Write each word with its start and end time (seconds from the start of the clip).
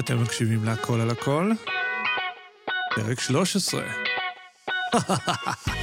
אתם 0.00 0.22
מקשיבים 0.22 0.64
להכל 0.64 1.00
על 1.00 1.10
הכל? 1.10 1.52
פרק 2.94 3.20
13. 3.20 3.82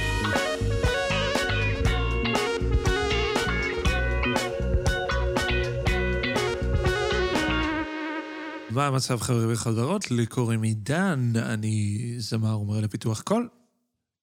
מה 8.70 8.86
המצב 8.86 9.20
חברים 9.20 9.52
וחברות? 9.52 10.10
לי 10.10 10.26
קוראים 10.26 10.62
עידן, 10.62 11.32
אני 11.36 12.14
זמר 12.18 12.60
ומראה 12.60 12.80
לפיתוח 12.80 13.20
קול. 13.20 13.48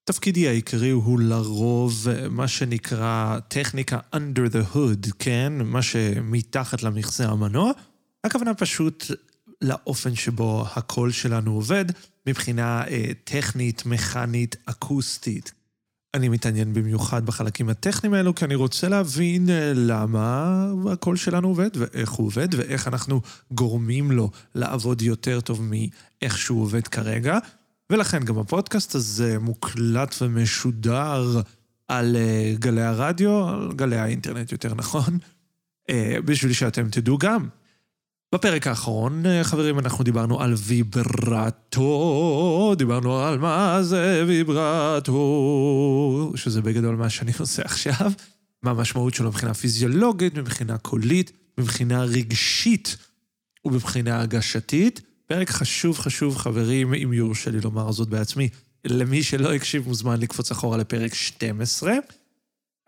תפקידי 0.04 0.48
העיקרי 0.48 0.90
הוא 0.90 1.20
לרוב 1.20 2.08
מה 2.30 2.48
שנקרא 2.48 3.40
טכניקה 3.48 4.00
under 4.16 4.52
the 4.54 4.76
hood, 4.76 5.12
כן? 5.20 5.54
מה 5.66 5.82
שמתחת 5.82 6.84
למכסה 6.84 7.30
המנוע. 7.30 7.72
הכוונה 8.24 8.54
פשוט 8.54 9.06
לאופן 9.62 10.16
שבו 10.16 10.66
הקול 10.76 11.12
שלנו 11.12 11.54
עובד 11.54 11.86
מבחינה 12.28 12.88
אה, 12.88 13.12
טכנית, 13.24 13.86
מכנית, 13.86 14.56
אקוסטית. 14.66 15.52
אני 16.14 16.30
מתעניין 16.30 16.74
במיוחד 16.74 17.26
בחלקים 17.26 17.70
הטכניים 17.70 18.14
האלו, 18.14 18.36
כי 18.36 18.46
אני 18.46 18.56
רוצה 18.56 18.90
להבין 18.90 19.50
אה, 19.50 19.72
למה 19.76 20.66
הקול 20.92 21.16
שלנו 21.16 21.48
עובד, 21.48 21.70
ואיך 21.74 22.12
הוא 22.12 22.28
עובד, 22.28 22.48
ואיך 22.58 22.88
אנחנו 22.88 23.22
גורמים 23.52 24.12
לו 24.12 24.32
לעבוד 24.56 25.02
יותר 25.02 25.42
טוב 25.42 25.62
מאיך 25.62 26.38
שהוא 26.38 26.62
עובד 26.62 26.88
כרגע. 26.88 27.38
ולכן 27.90 28.24
גם 28.24 28.40
הפודקאסט 28.40 28.96
הזה 28.96 29.40
מוקלט 29.40 30.16
ומשודר 30.22 31.42
על 31.88 32.16
אה, 32.16 32.54
גלי 32.60 32.82
הרדיו, 32.82 33.50
על 33.50 33.72
גלי 33.76 33.98
האינטרנט 33.98 34.52
יותר 34.52 34.76
נכון, 34.76 35.18
אה, 35.90 36.18
בשביל 36.26 36.54
שאתם 36.54 36.90
תדעו 36.90 37.18
גם. 37.18 37.48
בפרק 38.36 38.68
האחרון, 38.68 39.26
אה, 39.26 39.44
חברים, 39.44 39.80
אנחנו 39.80 40.04
דיברנו 40.04 40.42
על 40.42 40.54
ויברטו, 40.58 41.86
דיברנו 42.78 43.20
על 43.20 43.38
מה 43.38 43.84
זה 43.84 44.24
ויברטו, 44.28 45.14
שזה 46.36 46.62
בגדול 46.62 46.96
מה 46.96 47.10
שאני 47.10 47.32
עושה 47.40 47.62
עכשיו, 47.62 48.12
מה 48.64 48.72
המשמעות 48.72 49.14
שלו 49.14 49.30
מבחינה 49.30 49.54
פיזיולוגית, 49.54 50.36
מבחינה 50.36 50.78
קולית, 50.78 51.32
מבחינה 51.58 52.04
רגשית 52.04 52.98
ומבחינה 53.66 54.22
הגשתית. 54.22 55.02
פרק 55.26 55.50
חשוב 55.50 56.00
חשוב, 56.00 56.38
חברים, 56.38 56.94
אם 56.94 57.14
יורשה 57.14 57.52
לי 57.52 57.62
לומר 57.62 57.92
זאת 57.92 58.10
בעצמי. 58.10 58.50
למי 58.86 59.24
שלא 59.24 59.54
הקשיב 59.54 59.88
מוזמן 59.88 60.20
לקפוץ 60.20 60.52
אחורה 60.52 60.78
לפרק 60.78 61.14
12. 61.14 61.94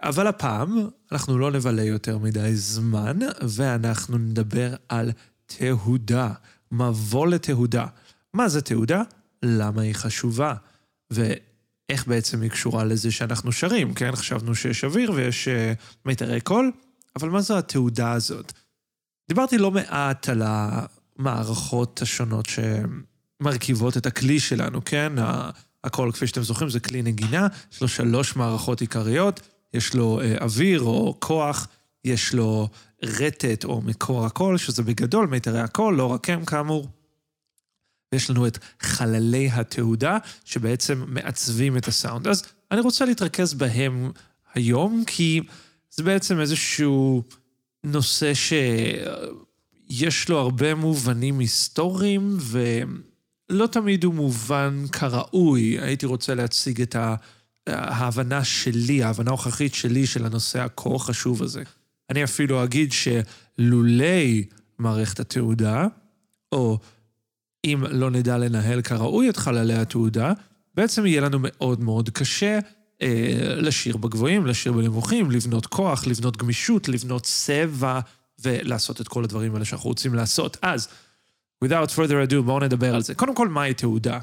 אבל 0.03 0.27
הפעם 0.27 0.87
אנחנו 1.11 1.37
לא 1.37 1.51
נבלה 1.51 1.83
יותר 1.83 2.17
מדי 2.17 2.55
זמן, 2.55 3.19
ואנחנו 3.41 4.17
נדבר 4.17 4.75
על 4.89 5.11
תהודה, 5.57 6.29
מבוא 6.71 7.27
לתהודה. 7.27 7.85
מה 8.33 8.49
זה 8.49 8.61
תהודה? 8.61 9.01
למה 9.43 9.81
היא 9.81 9.95
חשובה? 9.95 10.53
ואיך 11.11 12.07
בעצם 12.07 12.41
היא 12.41 12.51
קשורה 12.51 12.83
לזה 12.83 13.11
שאנחנו 13.11 13.51
שרים, 13.51 13.93
כן? 13.93 14.15
חשבנו 14.15 14.55
שיש 14.55 14.83
אוויר 14.83 15.11
ויש 15.11 15.47
uh, 15.47 15.51
מיתרי 16.05 16.41
קול, 16.41 16.71
אבל 17.15 17.29
מה 17.29 17.41
זו 17.41 17.57
התהודה 17.57 18.11
הזאת? 18.11 18.53
דיברתי 19.29 19.57
לא 19.57 19.71
מעט 19.71 20.29
על 20.29 20.43
המערכות 20.45 22.01
השונות 22.01 22.47
שמרכיבות 23.41 23.97
את 23.97 24.05
הכלי 24.05 24.39
שלנו, 24.39 24.85
כן? 24.85 25.13
הכל, 25.83 26.09
כפי 26.13 26.27
שאתם 26.27 26.43
זוכרים, 26.43 26.69
זה 26.69 26.79
כלי 26.79 27.01
נגינה, 27.01 27.47
יש 27.73 27.81
לו 27.81 27.87
שלוש 27.87 28.35
מערכות 28.35 28.81
עיקריות, 28.81 29.39
יש 29.73 29.95
לו 29.95 30.21
uh, 30.21 30.43
אוויר 30.43 30.81
או 30.81 31.15
כוח, 31.19 31.67
יש 32.05 32.33
לו 32.33 32.69
רטט 33.03 33.65
או 33.65 33.81
מקור 33.81 34.25
הקול, 34.25 34.57
שזה 34.57 34.83
בגדול 34.83 35.27
מיתרי 35.27 35.59
הקול, 35.59 35.95
לא 35.95 36.05
רק 36.05 36.29
הם 36.29 36.45
כאמור. 36.45 36.87
ויש 38.13 38.29
לנו 38.29 38.47
את 38.47 38.57
חללי 38.79 39.49
התעודה, 39.51 40.17
שבעצם 40.45 41.03
מעצבים 41.07 41.77
את 41.77 41.87
הסאונד. 41.87 42.27
אז 42.27 42.43
אני 42.71 42.81
רוצה 42.81 43.05
להתרכז 43.05 43.53
בהם 43.53 44.11
היום, 44.53 45.03
כי 45.07 45.41
זה 45.91 46.03
בעצם 46.03 46.39
איזשהו 46.39 47.23
נושא 47.83 48.31
שיש 48.33 50.29
לו 50.29 50.37
הרבה 50.37 50.75
מובנים 50.75 51.39
היסטוריים, 51.39 52.37
ולא 52.39 53.67
תמיד 53.67 54.03
הוא 54.03 54.13
מובן 54.13 54.85
כראוי. 54.91 55.79
הייתי 55.79 56.05
רוצה 56.05 56.35
להציג 56.35 56.81
את 56.81 56.95
ההבנה 57.67 58.43
שלי, 58.43 59.03
ההבנה 59.03 59.29
ההוכחית 59.29 59.73
שלי 59.73 60.07
של 60.07 60.25
הנושא 60.25 60.59
הכה 60.59 60.99
חשוב 60.99 61.43
הזה. 61.43 61.63
אני 62.11 62.23
אפילו 62.23 62.63
אגיד 62.63 62.91
שלולי 62.91 64.45
מערכת 64.79 65.19
התעודה, 65.19 65.87
או 66.51 66.79
אם 67.65 67.83
לא 67.89 68.11
נדע 68.11 68.37
לנהל 68.37 68.81
כראוי 68.81 69.29
את 69.29 69.37
חללי 69.37 69.73
התעודה, 69.73 70.33
בעצם 70.75 71.05
יהיה 71.05 71.21
לנו 71.21 71.37
מאוד 71.41 71.79
מאוד 71.79 72.09
קשה 72.09 72.59
אה, 73.01 73.55
לשיר 73.55 73.97
בגבוהים, 73.97 74.45
לשיר 74.45 74.71
בנמוכים, 74.71 75.31
לבנות 75.31 75.65
כוח, 75.65 76.07
לבנות 76.07 76.37
גמישות, 76.37 76.89
לבנות 76.89 77.23
צבע, 77.23 77.99
ולעשות 78.39 79.01
את 79.01 79.07
כל 79.07 79.23
הדברים 79.23 79.53
האלה 79.53 79.65
שאנחנו 79.65 79.89
רוצים 79.89 80.13
לעשות. 80.13 80.57
אז, 80.61 80.87
without 81.65 81.89
further 81.95 82.29
ado, 82.29 82.41
בואו 82.45 82.59
נדבר 82.59 82.95
על 82.95 83.01
זה. 83.01 83.15
קודם 83.15 83.35
כל, 83.35 83.47
מהי 83.47 83.73
תעודה? 83.73 84.19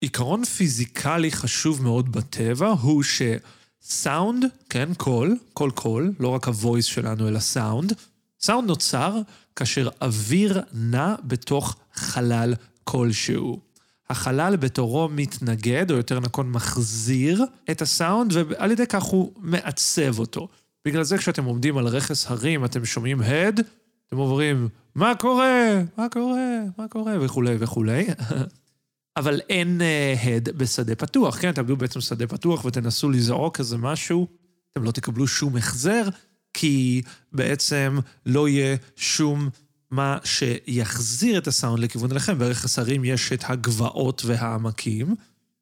עיקרון 0.00 0.44
פיזיקלי 0.44 1.32
חשוב 1.32 1.82
מאוד 1.82 2.12
בטבע 2.12 2.68
הוא 2.68 3.02
ש... 3.02 3.22
סאונד, 3.82 4.44
כן, 4.68 4.94
קול, 4.96 5.36
קול 5.52 5.70
קול, 5.70 6.12
לא 6.20 6.28
רק 6.28 6.48
ה 6.48 6.54
voice 6.54 6.84
שלנו, 6.84 7.28
אלא 7.28 7.38
סאונד. 7.38 7.92
סאונד 8.40 8.68
נוצר 8.68 9.20
כאשר 9.56 9.88
אוויר 10.02 10.60
נע 10.72 11.14
בתוך 11.24 11.76
חלל 11.94 12.54
כלשהו. 12.84 13.60
החלל 14.10 14.56
בתורו 14.56 15.08
מתנגד, 15.08 15.90
או 15.90 15.96
יותר 15.96 16.20
נכון 16.20 16.50
מחזיר 16.50 17.44
את 17.70 17.82
הסאונד, 17.82 18.32
ועל 18.34 18.70
ידי 18.70 18.86
כך 18.86 19.02
הוא 19.02 19.32
מעצב 19.36 20.18
אותו. 20.18 20.48
בגלל 20.84 21.02
זה 21.02 21.18
כשאתם 21.18 21.44
עומדים 21.44 21.78
על 21.78 21.86
רכס 21.86 22.30
הרים, 22.30 22.64
אתם 22.64 22.84
שומעים 22.84 23.20
הד, 23.20 23.60
אתם 24.08 24.18
אומרים, 24.18 24.68
מה 24.94 25.12
קורה? 25.14 25.82
מה 25.98 26.08
קורה? 26.08 26.60
מה 26.78 26.88
קורה? 26.88 27.14
וכולי 27.20 27.56
וכולי. 27.58 28.06
אבל 29.16 29.40
אין 29.48 29.80
הד 30.24 30.48
uh, 30.48 30.52
בשדה 30.52 30.94
פתוח, 30.94 31.40
כן? 31.40 31.52
תעמדו 31.52 31.76
בעצם 31.76 32.00
שדה 32.00 32.26
פתוח 32.26 32.64
ותנסו 32.64 33.10
לזעוק 33.10 33.60
איזה 33.60 33.76
משהו, 33.76 34.26
אתם 34.72 34.84
לא 34.84 34.90
תקבלו 34.90 35.26
שום 35.26 35.56
החזר, 35.56 36.08
כי 36.54 37.02
בעצם 37.32 37.98
לא 38.26 38.48
יהיה 38.48 38.76
שום 38.96 39.48
מה 39.90 40.18
שיחזיר 40.24 41.38
את 41.38 41.46
הסאונד 41.46 41.78
לכיוון 41.78 42.10
אליכם. 42.10 42.38
בערך 42.38 42.64
השרים 42.64 43.04
יש 43.04 43.32
את 43.32 43.44
הגבעות 43.46 44.22
והעמקים, 44.24 45.14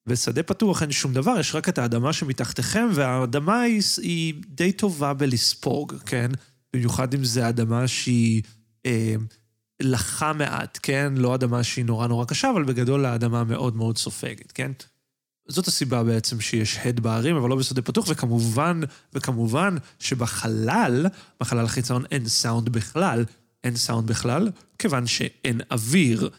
בשדה 0.06 0.42
פתוח 0.42 0.82
אין 0.82 0.92
שום 0.92 1.14
דבר, 1.14 1.40
יש 1.40 1.54
רק 1.54 1.68
את 1.68 1.78
האדמה 1.78 2.12
שמתחתיכם, 2.12 2.88
והאדמה 2.94 3.60
היא, 3.60 3.82
היא 4.02 4.34
די 4.48 4.72
טובה 4.72 5.14
בלספוג, 5.14 5.94
כן? 6.06 6.30
במיוחד 6.72 7.14
אם 7.14 7.24
זו 7.24 7.48
אדמה 7.48 7.88
שהיא... 7.88 8.42
אה, 8.86 9.14
לחה 9.80 10.32
מעט, 10.32 10.78
כן? 10.82 11.12
לא 11.16 11.34
אדמה 11.34 11.62
שהיא 11.62 11.84
נורא 11.84 12.06
נורא 12.06 12.24
קשה, 12.24 12.50
אבל 12.50 12.64
בגדול 12.64 13.06
האדמה 13.06 13.44
מאוד 13.44 13.76
מאוד 13.76 13.98
סופגת, 13.98 14.52
כן? 14.52 14.72
זאת 15.48 15.68
הסיבה 15.68 16.04
בעצם 16.04 16.40
שיש 16.40 16.78
הד 16.84 17.00
בערים, 17.00 17.36
אבל 17.36 17.48
לא 17.48 17.56
בשדה 17.56 17.82
פתוח, 17.82 18.04
וכמובן, 18.08 18.80
וכמובן 19.12 19.76
שבחלל, 19.98 21.06
בחלל 21.40 21.64
החיצון 21.64 22.04
אין 22.10 22.28
סאונד 22.28 22.68
בכלל. 22.68 23.24
אין 23.64 23.76
סאונד 23.76 24.06
בכלל, 24.06 24.50
כיוון 24.78 25.06
שאין 25.06 25.60
אוויר. 25.70 26.30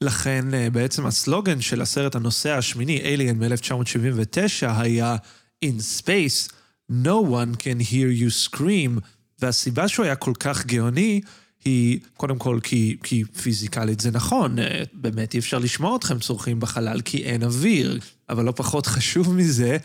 לכן 0.00 0.54
אה, 0.54 0.70
בעצם 0.70 1.06
הסלוגן 1.06 1.60
של 1.60 1.82
הסרט 1.82 2.14
הנוסע 2.14 2.58
השמיני, 2.58 3.00
Alien 3.16 3.34
מ-1979, 3.34 4.66
היה 4.66 5.16
In 5.64 5.80
space, 6.00 6.52
no 6.90 7.20
one 7.30 7.56
can 7.56 7.80
hear 7.90 8.10
you 8.22 8.48
scream, 8.48 9.00
והסיבה 9.38 9.88
שהוא 9.88 10.04
היה 10.04 10.16
כל 10.16 10.32
כך 10.40 10.66
גאוני, 10.66 11.20
היא 11.64 12.00
קודם 12.16 12.38
כל 12.38 12.58
כי, 12.62 12.96
כי 13.02 13.24
פיזיקלית 13.24 14.00
זה 14.00 14.10
נכון, 14.10 14.58
אה, 14.58 14.82
באמת 14.92 15.34
אי 15.34 15.38
אפשר 15.38 15.58
לשמוע 15.58 15.96
אתכם 15.96 16.18
צורכים 16.18 16.60
בחלל 16.60 17.00
כי 17.00 17.24
אין 17.24 17.42
אוויר, 17.42 17.98
אבל 18.28 18.44
לא 18.44 18.52
פחות 18.52 18.86
חשוב 18.86 19.34
מזה, 19.34 19.76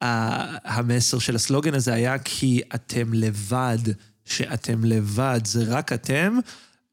המסר 0.00 1.18
של 1.18 1.36
הסלוגן 1.36 1.74
הזה 1.74 1.94
היה 1.94 2.18
כי 2.18 2.60
אתם 2.74 3.12
לבד, 3.12 3.78
שאתם 4.24 4.84
לבד, 4.84 5.40
זה 5.44 5.64
רק 5.68 5.92
אתם. 5.92 6.38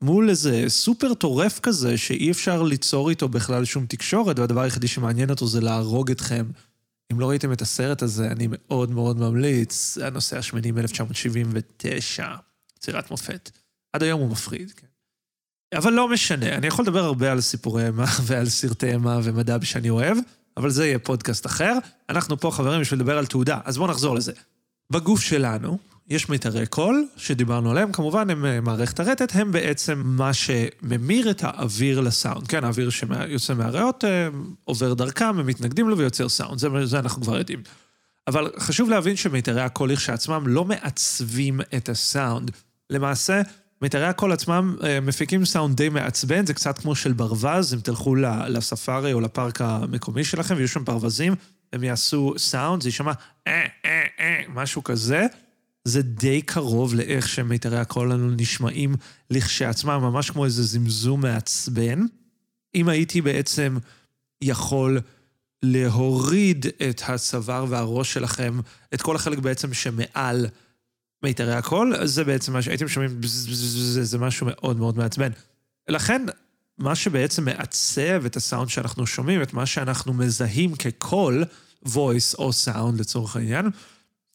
מול 0.02 0.30
איזה 0.30 0.66
סופר 0.68 1.14
טורף 1.14 1.60
כזה 1.60 1.98
שאי 1.98 2.32
אפשר 2.32 2.64
ליצור 2.64 3.10
איתו 3.10 3.30
בכלל 3.30 3.66
שום 3.66 3.86
תקשורת, 3.86 4.40
והדבר 4.40 4.62
היחידי 4.62 4.88
שמעניין 4.88 5.30
אותו 5.30 5.48
זה 5.48 5.62
להרוג 5.62 6.12
אתכם. 6.12 6.46
אם 7.12 7.20
לא 7.20 7.30
ראיתם 7.30 7.52
את 7.52 7.62
הסרט 7.62 8.02
הזה, 8.02 8.28
אני 8.28 8.48
מאוד 8.52 8.92
מאוד 8.92 9.20
ממליץ, 9.20 9.98
הנושא 9.98 10.38
השמיני 10.38 10.72
מ-1979, 10.72 12.24
יצירת 12.78 13.12
מופת. 13.12 13.52
עד 13.96 14.04
היום 14.04 14.22
הוא 14.22 14.30
מפחיד, 14.30 14.72
כן. 14.72 14.88
אבל 15.78 15.94
לא 15.94 16.10
משנה, 16.10 16.56
אני 16.56 16.68
יכול 16.68 16.86
לדבר 16.86 17.04
הרבה 17.04 17.32
על 17.32 17.42
סיפורי 17.42 17.86
אימה 17.86 18.06
ועל 18.26 18.50
סרטי 18.50 18.92
אימה 18.92 19.20
ומדע 19.24 19.58
שאני 19.64 19.90
אוהב, 19.90 20.18
אבל 20.58 20.70
זה 20.70 20.86
יהיה 20.86 21.00
פודקאסט 21.00 21.46
אחר. 21.46 21.74
אנחנו 22.10 22.40
פה, 22.40 22.52
חברים, 22.52 22.82
בשביל 22.82 23.00
לדבר 23.00 23.18
על 23.18 23.26
תעודה, 23.26 23.60
אז 23.66 23.78
בואו 23.78 23.90
נחזור 23.90 24.16
לזה. 24.16 24.32
בגוף 24.92 25.22
שלנו 25.22 25.78
יש 26.08 26.30
מיתרי 26.30 26.66
קול, 26.66 27.08
שדיברנו 27.18 27.72
עליהם, 27.72 27.92
כמובן 27.92 28.30
הם 28.30 28.46
אה, 28.46 28.62
מערכת 28.62 29.00
הרטט, 29.00 29.36
הם 29.36 29.52
בעצם 29.52 30.02
מה 30.06 30.34
שממיר 30.34 31.32
את 31.32 31.44
האוויר 31.44 32.02
לסאונד. 32.02 32.48
כן, 32.48 32.64
האוויר 32.64 32.90
שיוצא 32.90 33.54
מהריאות 33.54 34.06
אה, 34.06 34.28
עובר 34.64 34.94
דרכם, 34.94 35.40
הם 35.40 35.48
מתנגדים 35.48 35.90
לו 35.90 35.98
ויוצר 35.98 36.30
סאונד, 36.30 36.60
זה, 36.60 36.86
זה 36.86 37.00
אנחנו 37.00 37.22
כבר 37.22 37.38
יודעים. 37.38 37.62
אבל 38.28 38.52
חשוב 38.60 38.90
להבין 38.90 39.16
שמיתרי 39.16 39.62
הקול 39.62 39.92
לכשעצמם 39.92 40.48
לא 40.48 40.66
מעצבים 40.66 41.62
את 41.76 41.90
הסאונד. 41.90 42.52
למעשה, 42.90 43.42
מיתרי 43.82 44.06
הקול 44.06 44.32
עצמם 44.32 44.76
אה, 44.84 45.00
מפיקים 45.02 45.46
סאונד 45.46 45.78
די 45.78 45.90
מעצבן, 45.90 46.46
זה 46.46 46.54
קצת 46.54 46.80
כמו 46.80 46.96
של 46.96 47.14
ברווז, 47.14 47.74
אם 47.74 47.80
תלכו 47.80 48.16
לספארי 48.48 49.14
או 49.14 49.22
לפארק 49.22 49.62
המקומי 49.62 50.24
שלכם 50.24 50.56
ויהיו 50.56 50.68
שם 50.68 50.84
ברווזים, 50.84 51.36
הם 51.74 51.84
יעשו 51.84 52.34
סאונד, 52.38 52.82
זה 52.82 52.90
יישמע 52.90 53.12
אה, 53.48 53.66
אה, 53.86 54.04
אה, 54.20 54.42
משהו 54.50 54.84
כזה. 54.84 55.26
זה 55.84 56.02
די 56.02 56.42
קרוב 56.42 56.96
לאיך 56.96 57.28
שמיתרי 57.28 57.80
הקול 57.80 58.12
לנו 58.12 58.32
נשמעים 58.32 58.96
לכשעצמם, 59.30 60.00
ממש 60.02 60.32
כמו 60.32 60.46
איזה 60.46 60.64
זמזום 60.64 61.22
מעצבן. 61.22 62.06
אם 62.76 62.90
הייתי 62.90 63.22
בעצם 63.22 63.78
יכול 64.42 65.00
להוריד 65.64 66.66
את 66.90 67.02
הצוואר 67.08 67.66
והראש 67.70 68.14
שלכם, 68.14 68.60
את 68.94 69.02
כל 69.02 69.16
החלק 69.16 69.40
בעצם 69.40 69.74
שמעל 69.74 70.48
מיתרי 71.26 71.54
הקול, 71.54 72.06
זה 72.06 72.24
בעצם 72.24 72.54
מה 72.54 72.62
שהייתם 72.62 72.88
שומעים, 72.88 73.22
זה 74.02 74.18
משהו 74.18 74.48
מאוד 74.50 74.78
מאוד 74.78 74.98
מעצבן. 74.98 75.30
לכן, 75.90 76.26
מה 76.78 76.96
שבעצם 76.96 77.46
מעצב 77.46 78.26
את 78.26 78.36
הסאונד 78.36 78.70
שאנחנו 78.70 79.08
שומעים, 79.08 79.42
את 79.42 79.54
מה 79.54 79.66
שאנחנו 79.66 80.14
מזהים 80.14 80.76
כקול, 80.76 81.44
voice 81.86 82.38
או 82.38 82.50
sound 82.66 83.00
לצורך 83.00 83.36
העניין, 83.36 83.70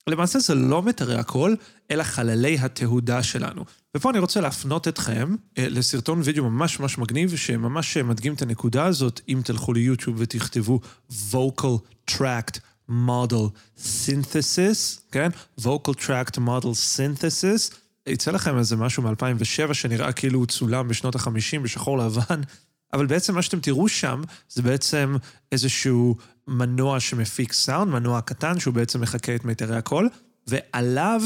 למעשה 0.06 0.38
זה 0.38 0.54
לא 0.54 0.82
מיתרי 0.82 1.14
הקול, 1.14 1.56
אלא 1.90 2.02
חללי 2.02 2.58
התהודה 2.58 3.22
שלנו. 3.22 3.64
ופה 3.96 4.10
אני 4.10 4.18
רוצה 4.18 4.40
להפנות 4.40 4.88
אתכם 4.88 5.34
אה, 5.58 5.66
לסרטון 5.68 6.20
וידאו 6.24 6.44
ממש 6.44 6.80
ממש 6.80 6.98
מגניב, 6.98 7.36
שממש 7.36 7.96
מדגים 7.96 8.34
את 8.34 8.42
הנקודה 8.42 8.84
הזאת, 8.84 9.20
אם 9.28 9.40
תלכו 9.44 9.72
ליוטיוב 9.72 10.16
ותכתבו 10.18 10.80
vocal 11.10 12.10
tract 12.10 12.58
model 12.90 13.48
synthesis, 13.78 15.00
כן? 15.12 15.28
vocal 15.60 15.94
tract 16.06 16.36
model 16.36 16.74
synthesis. 16.96 17.74
יצא 18.06 18.30
לכם 18.30 18.58
איזה 18.58 18.76
משהו 18.76 19.02
מ-2007 19.02 19.74
שנראה 19.74 20.12
כאילו 20.12 20.38
הוא 20.38 20.46
צולם 20.46 20.88
בשנות 20.88 21.16
ה-50 21.16 21.58
בשחור 21.62 21.98
לבן, 21.98 22.40
אבל 22.92 23.06
בעצם 23.06 23.34
מה 23.34 23.42
שאתם 23.42 23.60
תראו 23.60 23.88
שם 23.88 24.22
זה 24.48 24.62
בעצם 24.62 25.16
איזשהו 25.52 26.16
מנוע 26.48 27.00
שמפיק 27.00 27.52
סאונד, 27.52 27.92
מנוע 27.92 28.20
קטן 28.20 28.60
שהוא 28.60 28.74
בעצם 28.74 29.00
מחקה 29.00 29.34
את 29.34 29.44
מיתרי 29.44 29.76
הקול, 29.76 30.08
ועליו 30.46 31.22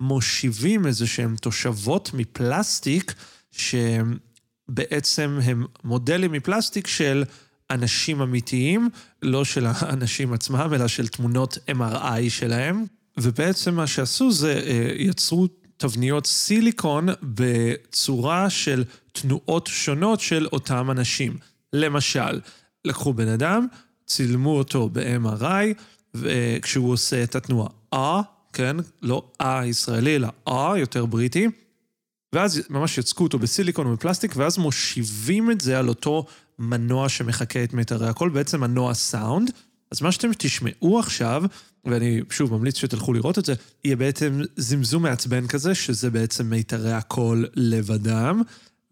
מושיבים 0.00 0.86
איזה 0.86 1.06
שהם 1.06 1.36
תושבות 1.36 2.10
מפלסטיק, 2.14 3.14
שבעצם 3.52 5.38
הם 5.42 5.66
מודלים 5.84 6.32
מפלסטיק 6.32 6.86
של 6.86 7.24
אנשים 7.70 8.22
אמיתיים, 8.22 8.88
לא 9.22 9.44
של 9.44 9.66
האנשים 9.68 10.32
עצמם, 10.32 10.70
אלא 10.74 10.88
של 10.88 11.08
תמונות 11.08 11.58
MRI 11.70 12.28
שלהם. 12.30 12.84
ובעצם 13.20 13.74
מה 13.74 13.86
שעשו 13.86 14.32
זה 14.32 14.62
אה, 14.66 14.92
יצרו 14.96 15.48
תבניות 15.76 16.26
סיליקון 16.26 17.08
בצורה 17.22 18.50
של 18.50 18.84
תנועות 19.12 19.66
שונות 19.66 20.20
של 20.20 20.46
אותם 20.52 20.90
אנשים. 20.90 21.36
למשל, 21.72 22.40
לקחו 22.84 23.12
בן 23.12 23.28
אדם, 23.28 23.66
צילמו 24.06 24.58
אותו 24.58 24.88
ב-MRI, 24.92 25.82
וכשהוא 26.14 26.92
עושה 26.92 27.22
את 27.22 27.34
התנועה 27.34 27.68
אה, 27.92 28.20
כן, 28.52 28.76
לא 29.02 29.30
אה 29.40 29.66
ישראלי, 29.66 30.16
אלא 30.16 30.28
אה, 30.48 30.78
יותר 30.78 31.06
בריטי, 31.06 31.48
ואז 32.34 32.62
ממש 32.70 32.98
יצקו 32.98 33.24
אותו 33.24 33.38
בסיליקון 33.38 33.86
ובפלסטיק, 33.86 34.32
ואז 34.36 34.58
מושיבים 34.58 35.50
את 35.50 35.60
זה 35.60 35.78
על 35.78 35.88
אותו 35.88 36.26
מנוע 36.58 37.08
שמחקה 37.08 37.64
את 37.64 37.74
מיתרי 37.74 38.08
הקול, 38.08 38.30
בעצם 38.30 38.60
מנוע 38.60 38.94
סאונד. 38.94 39.50
אז 39.90 40.02
מה 40.02 40.12
שאתם 40.12 40.30
תשמעו 40.38 40.98
עכשיו, 40.98 41.42
ואני 41.84 42.20
שוב 42.30 42.56
ממליץ 42.56 42.78
שתלכו 42.78 43.12
לראות 43.12 43.38
את 43.38 43.44
זה, 43.44 43.54
יהיה 43.84 43.96
בעצם 43.96 44.40
זמזום 44.56 45.02
מעצבן 45.02 45.46
כזה, 45.46 45.74
שזה 45.74 46.10
בעצם 46.10 46.50
מיתרי 46.50 46.92
הקול 46.92 47.46
לבדם, 47.54 48.42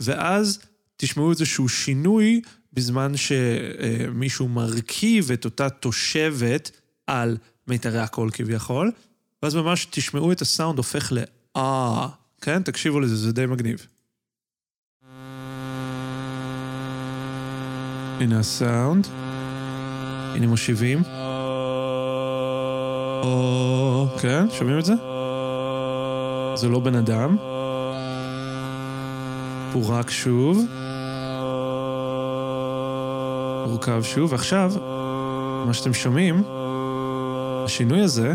ואז 0.00 0.58
תשמעו 0.96 1.30
איזשהו 1.30 1.68
שינוי 1.68 2.40
בזמן 2.72 3.12
שמישהו 3.16 4.48
מרכיב 4.48 5.32
את 5.32 5.44
אותה 5.44 5.70
תושבת 5.70 6.70
על 7.06 7.36
מיתרי 7.68 8.00
הקול 8.00 8.30
כביכול, 8.32 8.92
ואז 9.42 9.54
ממש 9.54 9.86
תשמעו 9.90 10.32
את 10.32 10.42
הסאונד 10.42 10.78
הופך 10.78 11.12
לאה, 11.12 12.08
כן? 12.40 12.62
תקשיבו 12.62 13.00
לזה, 13.00 13.16
זה 13.16 13.32
די 13.32 13.46
מגניב. 13.46 13.86
הנה 18.22 18.38
הסאונד. 18.38 19.06
הנה 20.34 20.46
מושיבים. 20.46 21.02
כן, 24.20 24.50
שומעים 24.50 24.78
את 24.78 24.84
זה? 24.84 24.94
זה 26.54 26.68
לא 26.68 26.80
בן 26.80 26.94
אדם. 26.94 27.36
פורק 29.72 30.10
שוב. 30.10 30.66
הורכב 33.66 34.02
שוב, 34.02 34.32
ועכשיו, 34.32 34.72
מה 35.66 35.74
שאתם 35.74 35.94
שומעים, 35.94 36.42
השינוי 37.64 38.00
הזה, 38.00 38.32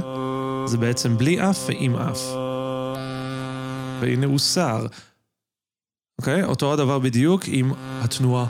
זה 0.65 0.77
בעצם 0.77 1.17
בלי 1.17 1.49
אף 1.49 1.57
ועם 1.67 1.95
אף. 1.95 2.21
והנה 3.99 4.25
הוא 4.25 4.39
שר. 4.39 4.85
אוקיי? 6.19 6.43
אותו 6.43 6.73
הדבר 6.73 6.99
בדיוק 6.99 7.41
עם 7.47 7.71
התנועה 8.01 8.45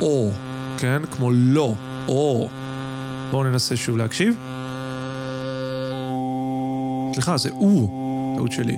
או, 0.00 0.30
כן? 0.78 1.02
כמו 1.10 1.30
לא, 1.32 1.74
או. 2.08 2.48
בואו 3.30 3.44
ננסה 3.44 3.76
שוב 3.76 3.96
להקשיב. 3.96 4.36
סליחה, 7.12 7.36
זה 7.36 7.50
או, 7.50 7.88
טעות 8.36 8.52
שלי. 8.52 8.76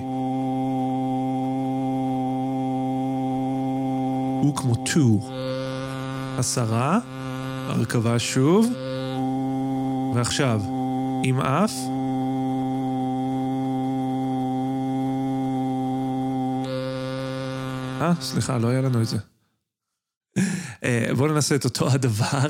הוא 4.41 4.55
כמו 4.55 4.75
טו. 4.75 5.19
עשרה. 6.37 6.99
הרכבה 7.69 8.19
שוב, 8.19 8.73
ועכשיו, 10.15 10.61
עם 11.23 11.41
אף. 11.41 11.71
אה, 18.01 18.13
סליחה, 18.21 18.57
לא 18.57 18.67
היה 18.67 18.81
לנו 18.81 19.01
את 19.01 19.07
זה. 19.07 19.17
אה, 20.89 21.15
בואו 21.15 21.31
ננסה 21.31 21.55
את 21.55 21.65
אותו 21.65 21.89
הדבר 21.93 22.47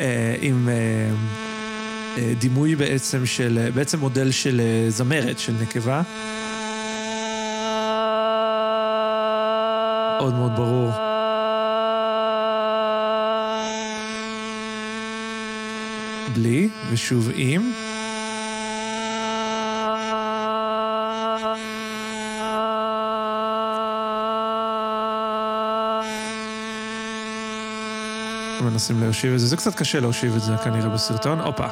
אה, 0.00 0.36
עם 0.40 0.68
אה, 0.68 2.32
דימוי 2.38 2.76
בעצם 2.76 3.26
של, 3.26 3.68
בעצם 3.74 3.98
מודל 3.98 4.30
של 4.30 4.60
זמרת, 4.88 5.38
של 5.38 5.52
נקבה. 5.62 6.02
מאוד 10.20 10.34
מאוד 10.34 10.56
ברור. 10.56 10.90
בלי, 16.34 16.68
ושוב 16.90 17.30
עם. 17.34 17.85
מנסים 28.70 29.00
להושיב 29.00 29.32
את 29.32 29.40
זה, 29.40 29.46
זה 29.46 29.56
קצת 29.56 29.74
קשה 29.74 30.00
להושיב 30.00 30.34
את 30.36 30.42
זה 30.42 30.52
כנראה 30.64 30.88
בסרטון. 30.88 31.40
הופה. 31.40 31.66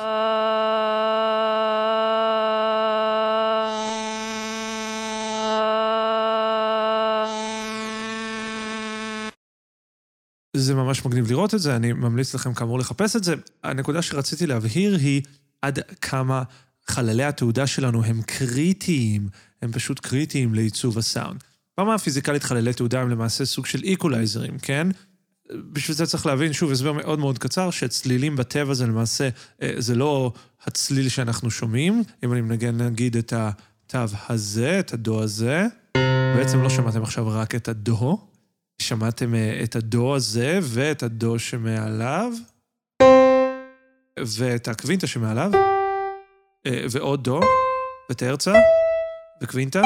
זה 10.57 10.75
ממש 10.75 11.05
מגניב 11.05 11.31
לראות 11.31 11.55
את 11.55 11.61
זה, 11.61 11.77
אני 11.77 11.93
ממליץ 11.93 12.35
לכם 12.35 12.55
כאמור 12.55 12.79
לחפש 12.79 13.17
את 13.17 13.25
זה. 13.25 13.35
הנקודה 13.65 14.03
שרציתי 14.03 14.47
להבהיר 14.47 14.97
היא 14.97 15.23
עד 15.63 15.79
כמה 16.01 16.43
חללי 16.87 17.25
התעודה 17.25 17.67
שלנו 17.67 18.05
הם 18.05 18.23
קריטיים, 18.23 19.29
הם 19.63 19.73
פשוט 19.73 20.01
קריטיים 20.01 20.55
לעיצוב 20.55 20.99
הסאונד. 20.99 21.45
ברמה 21.79 21.95
הפיזיקלית 21.95 22.43
חללי 22.43 22.73
תעודה 22.73 23.01
הם 23.01 23.11
למעשה 23.11 23.45
סוג 23.45 23.67
של 23.67 23.83
איקולייזרים, 23.83 24.59
כן? 24.59 24.89
בשביל 25.53 25.97
זה 25.97 26.07
צריך 26.07 26.27
להבין, 26.27 26.53
שוב, 26.53 26.73
הסבר 26.73 26.93
מאוד 26.93 27.19
מאוד 27.19 27.39
קצר, 27.39 27.71
שצלילים 27.71 28.37
בטבע 28.37 28.75
זה 28.75 28.87
למעשה, 28.87 29.29
אה, 29.63 29.75
זה 29.79 29.95
לא 29.95 30.33
הצליל 30.67 31.09
שאנחנו 31.09 31.51
שומעים. 31.51 32.03
אם 32.25 32.33
אני 32.33 32.41
מנגן 32.41 32.83
נגיד 32.83 33.17
את 33.17 33.33
התו 33.33 33.99
הזה, 34.29 34.81
את 34.81 34.93
הדו 34.93 35.23
הזה, 35.23 35.67
בעצם 36.37 36.63
לא 36.63 36.69
שמעתם 36.69 37.03
עכשיו 37.03 37.29
רק 37.29 37.55
את 37.55 37.69
הדו, 37.69 38.29
שמעתם 38.83 39.35
אה, 39.35 39.61
את 39.65 39.77
הדו 39.77 40.17
הזה 40.17 40.59
ואת 40.63 41.03
הדו 41.03 41.39
שמעליו, 41.39 42.33
ואת 44.19 44.69
הקווינטה 44.69 45.07
שמעליו, 45.07 45.51
אה, 46.67 46.85
ועוד 46.91 47.25
דו, 47.25 47.41
וטרצה, 48.11 48.53
וקווינטה, 49.43 49.83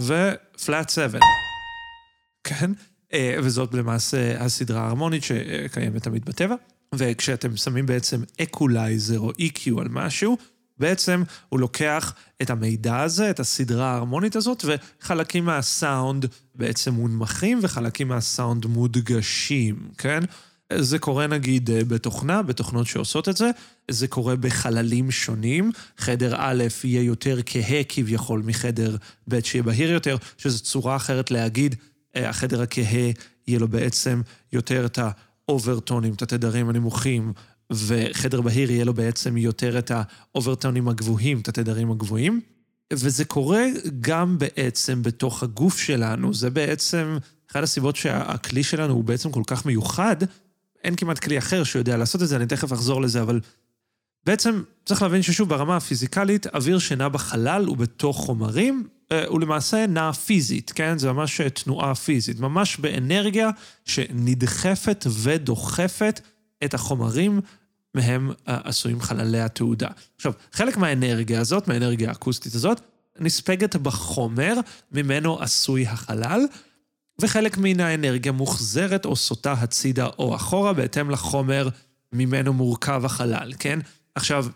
ו 0.00 0.18
flat 0.18 0.90
7. 0.90 1.18
כן? 2.44 2.70
אה, 3.14 3.36
וזאת 3.42 3.74
למעשה 3.74 4.44
הסדרה 4.44 4.82
ההרמונית 4.82 5.24
שקיימת 5.24 6.02
תמיד 6.02 6.24
בטבע. 6.24 6.54
וכשאתם 6.94 7.56
שמים 7.56 7.86
בעצם 7.86 8.22
אקולייזר 8.42 9.18
או 9.18 9.30
EQ 9.30 9.80
על 9.80 9.88
משהו, 9.88 10.36
בעצם 10.78 11.22
הוא 11.48 11.60
לוקח 11.60 12.14
את 12.42 12.50
המידע 12.50 13.00
הזה, 13.00 13.30
את 13.30 13.40
הסדרה 13.40 13.90
ההרמונית 13.90 14.36
הזאת, 14.36 14.64
וחלקים 14.64 15.44
מהסאונד 15.44 16.26
בעצם 16.54 16.94
מונמכים 16.94 17.58
וחלקים 17.62 18.08
מהסאונד 18.08 18.66
מודגשים, 18.66 19.88
כן? 19.98 20.20
זה 20.78 20.98
קורה 20.98 21.26
נגיד 21.26 21.70
בתוכנה, 21.88 22.42
בתוכנות 22.42 22.86
שעושות 22.86 23.28
את 23.28 23.36
זה, 23.36 23.50
זה 23.90 24.08
קורה 24.08 24.36
בחללים 24.36 25.10
שונים. 25.10 25.72
חדר 25.98 26.34
א' 26.38 26.64
יהיה 26.84 27.02
יותר 27.02 27.38
כהה 27.46 27.84
כביכול 27.88 28.42
מחדר 28.46 28.96
ב' 29.28 29.40
שיהיה 29.40 29.62
בהיר 29.62 29.90
יותר, 29.90 30.16
שזו 30.38 30.62
צורה 30.62 30.96
אחרת 30.96 31.30
להגיד, 31.30 31.74
אה, 31.74 31.78
החדר 32.14 32.62
הכהה 32.62 33.10
יהיה 33.46 33.58
לו 33.58 33.68
בעצם 33.68 34.22
יותר 34.52 34.86
את 34.86 34.98
האוברטונים, 35.48 36.14
את 36.14 36.22
התדרים 36.22 36.68
הנמוכים, 36.68 37.32
וחדר 37.72 38.40
בהיר 38.40 38.70
יהיה 38.70 38.84
לו 38.84 38.94
בעצם 38.94 39.36
יותר 39.36 39.78
את 39.78 39.92
האוברטונים 39.94 40.88
הגבוהים, 40.88 41.40
את 41.40 41.48
התדרים 41.48 41.90
הגבוהים. 41.90 42.40
וזה 42.92 43.24
קורה 43.24 43.64
גם 44.00 44.38
בעצם 44.38 45.02
בתוך 45.02 45.42
הגוף 45.42 45.78
שלנו. 45.78 46.34
זה 46.34 46.50
בעצם 46.50 47.18
אחת 47.50 47.62
הסיבות 47.62 47.96
שהכלי 47.96 48.62
שלנו 48.62 48.94
הוא 48.94 49.04
בעצם 49.04 49.30
כל 49.32 49.42
כך 49.46 49.66
מיוחד. 49.66 50.16
אין 50.84 50.96
כמעט 50.96 51.18
כלי 51.18 51.38
אחר 51.38 51.64
שיודע 51.64 51.96
לעשות 51.96 52.22
את 52.22 52.28
זה, 52.28 52.36
אני 52.36 52.46
תכף 52.46 52.72
אחזור 52.72 53.02
לזה, 53.02 53.22
אבל 53.22 53.40
בעצם 54.26 54.62
צריך 54.86 55.02
להבין 55.02 55.22
ששוב, 55.22 55.48
ברמה 55.48 55.76
הפיזיקלית, 55.76 56.46
אוויר 56.46 56.78
שנע 56.78 57.08
בחלל 57.08 57.68
ובתוך 57.68 58.16
חומרים, 58.16 58.88
אה, 58.88 59.01
הוא 59.26 59.40
למעשה 59.40 59.86
נע 59.86 60.12
פיזית, 60.12 60.72
כן? 60.74 60.98
זה 60.98 61.12
ממש 61.12 61.40
תנועה 61.40 61.94
פיזית, 61.94 62.40
ממש 62.40 62.76
באנרגיה 62.76 63.50
שנדחפת 63.84 65.06
ודוחפת 65.22 66.20
את 66.64 66.74
החומרים 66.74 67.40
מהם 67.94 68.30
אה, 68.48 68.58
עשויים 68.64 69.00
חללי 69.00 69.40
התעודה. 69.40 69.88
עכשיו, 70.16 70.32
חלק 70.52 70.76
מהאנרגיה 70.76 71.40
הזאת, 71.40 71.68
מהאנרגיה 71.68 72.08
האקוסטית 72.08 72.54
הזאת, 72.54 72.80
נספגת 73.20 73.76
בחומר 73.76 74.54
ממנו 74.92 75.40
עשוי 75.40 75.86
החלל, 75.86 76.40
וחלק 77.20 77.58
מן 77.58 77.80
האנרגיה 77.80 78.32
מוחזרת 78.32 79.04
או 79.04 79.16
סוטה 79.16 79.52
הצידה 79.52 80.06
או 80.18 80.36
אחורה 80.36 80.72
בהתאם 80.72 81.10
לחומר 81.10 81.68
ממנו 82.12 82.52
מורכב 82.52 83.04
החלל, 83.04 83.52
כן? 83.58 83.78
עכשיו, 84.14 84.46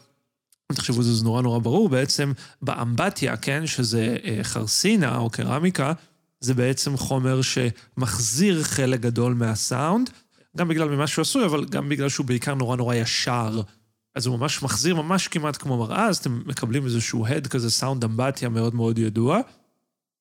תחשבו 0.73 1.03
זה 1.03 1.25
נורא 1.25 1.43
נורא 1.43 1.59
ברור, 1.59 1.89
בעצם 1.89 2.33
באמבטיה, 2.63 3.37
כן, 3.37 3.67
שזה 3.67 4.17
אה, 4.25 4.39
חרסינה 4.43 5.19
או 5.19 5.31
קרמיקה, 5.31 5.93
זה 6.41 6.55
בעצם 6.55 6.97
חומר 6.97 7.41
שמחזיר 7.43 8.63
חלק 8.63 9.01
גדול 9.01 9.35
מהסאונד, 9.35 10.11
גם 10.57 10.69
בגלל 10.69 10.89
ממה 10.89 11.07
שהוא 11.07 11.23
עשוי, 11.23 11.45
אבל 11.45 11.65
גם 11.65 11.89
בגלל 11.89 12.09
שהוא 12.09 12.27
בעיקר 12.27 12.55
נורא 12.55 12.77
נורא 12.77 12.95
ישר. 12.95 13.61
אז 14.15 14.27
הוא 14.27 14.39
ממש 14.39 14.63
מחזיר, 14.63 14.95
ממש 14.95 15.29
כמעט 15.29 15.57
כמו 15.57 15.79
מראה, 15.79 16.07
אז 16.07 16.17
אתם 16.17 16.43
מקבלים 16.47 16.85
איזשהו 16.85 17.27
הד 17.27 17.47
כזה, 17.47 17.71
סאונד 17.71 18.05
אמבטיה 18.05 18.49
מאוד 18.49 18.75
מאוד 18.75 18.99
ידוע. 18.99 19.41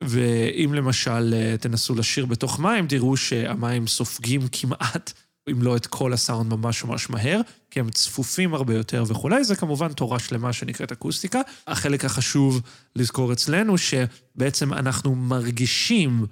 ואם 0.04 0.74
למשל 0.74 1.34
אה, 1.34 1.56
תנסו 1.58 1.96
לשיר 1.96 2.26
בתוך 2.26 2.60
מים, 2.60 2.88
תראו 2.88 3.18
שהמים 3.18 3.88
סופגים 3.88 4.42
כמעט, 4.52 5.14
אם 5.52 5.62
לא 5.62 5.76
את 5.76 5.88
כל 5.88 6.14
הסאונד 6.14 6.54
ממש 6.54 6.84
ממש 6.84 7.10
מהר, 7.10 7.42
כי 7.72 7.80
הם 7.80 7.90
צפופים 7.90 8.54
הרבה 8.54 8.76
יותר 8.76 9.04
וכולי. 9.08 9.44
זה 9.44 9.56
כמובן 9.56 9.94
תורה 9.94 10.20
שלמה 10.20 10.54
שנקראת 10.54 10.92
אקוסטיקה. 10.92 11.42
החלק 11.68 12.06
החשוב 12.06 12.62
לזכור 12.96 13.34
אצלנו, 13.34 13.78
שבעצם 13.78 14.74
אנחנו 14.74 15.16
מרגישים 15.16 16.26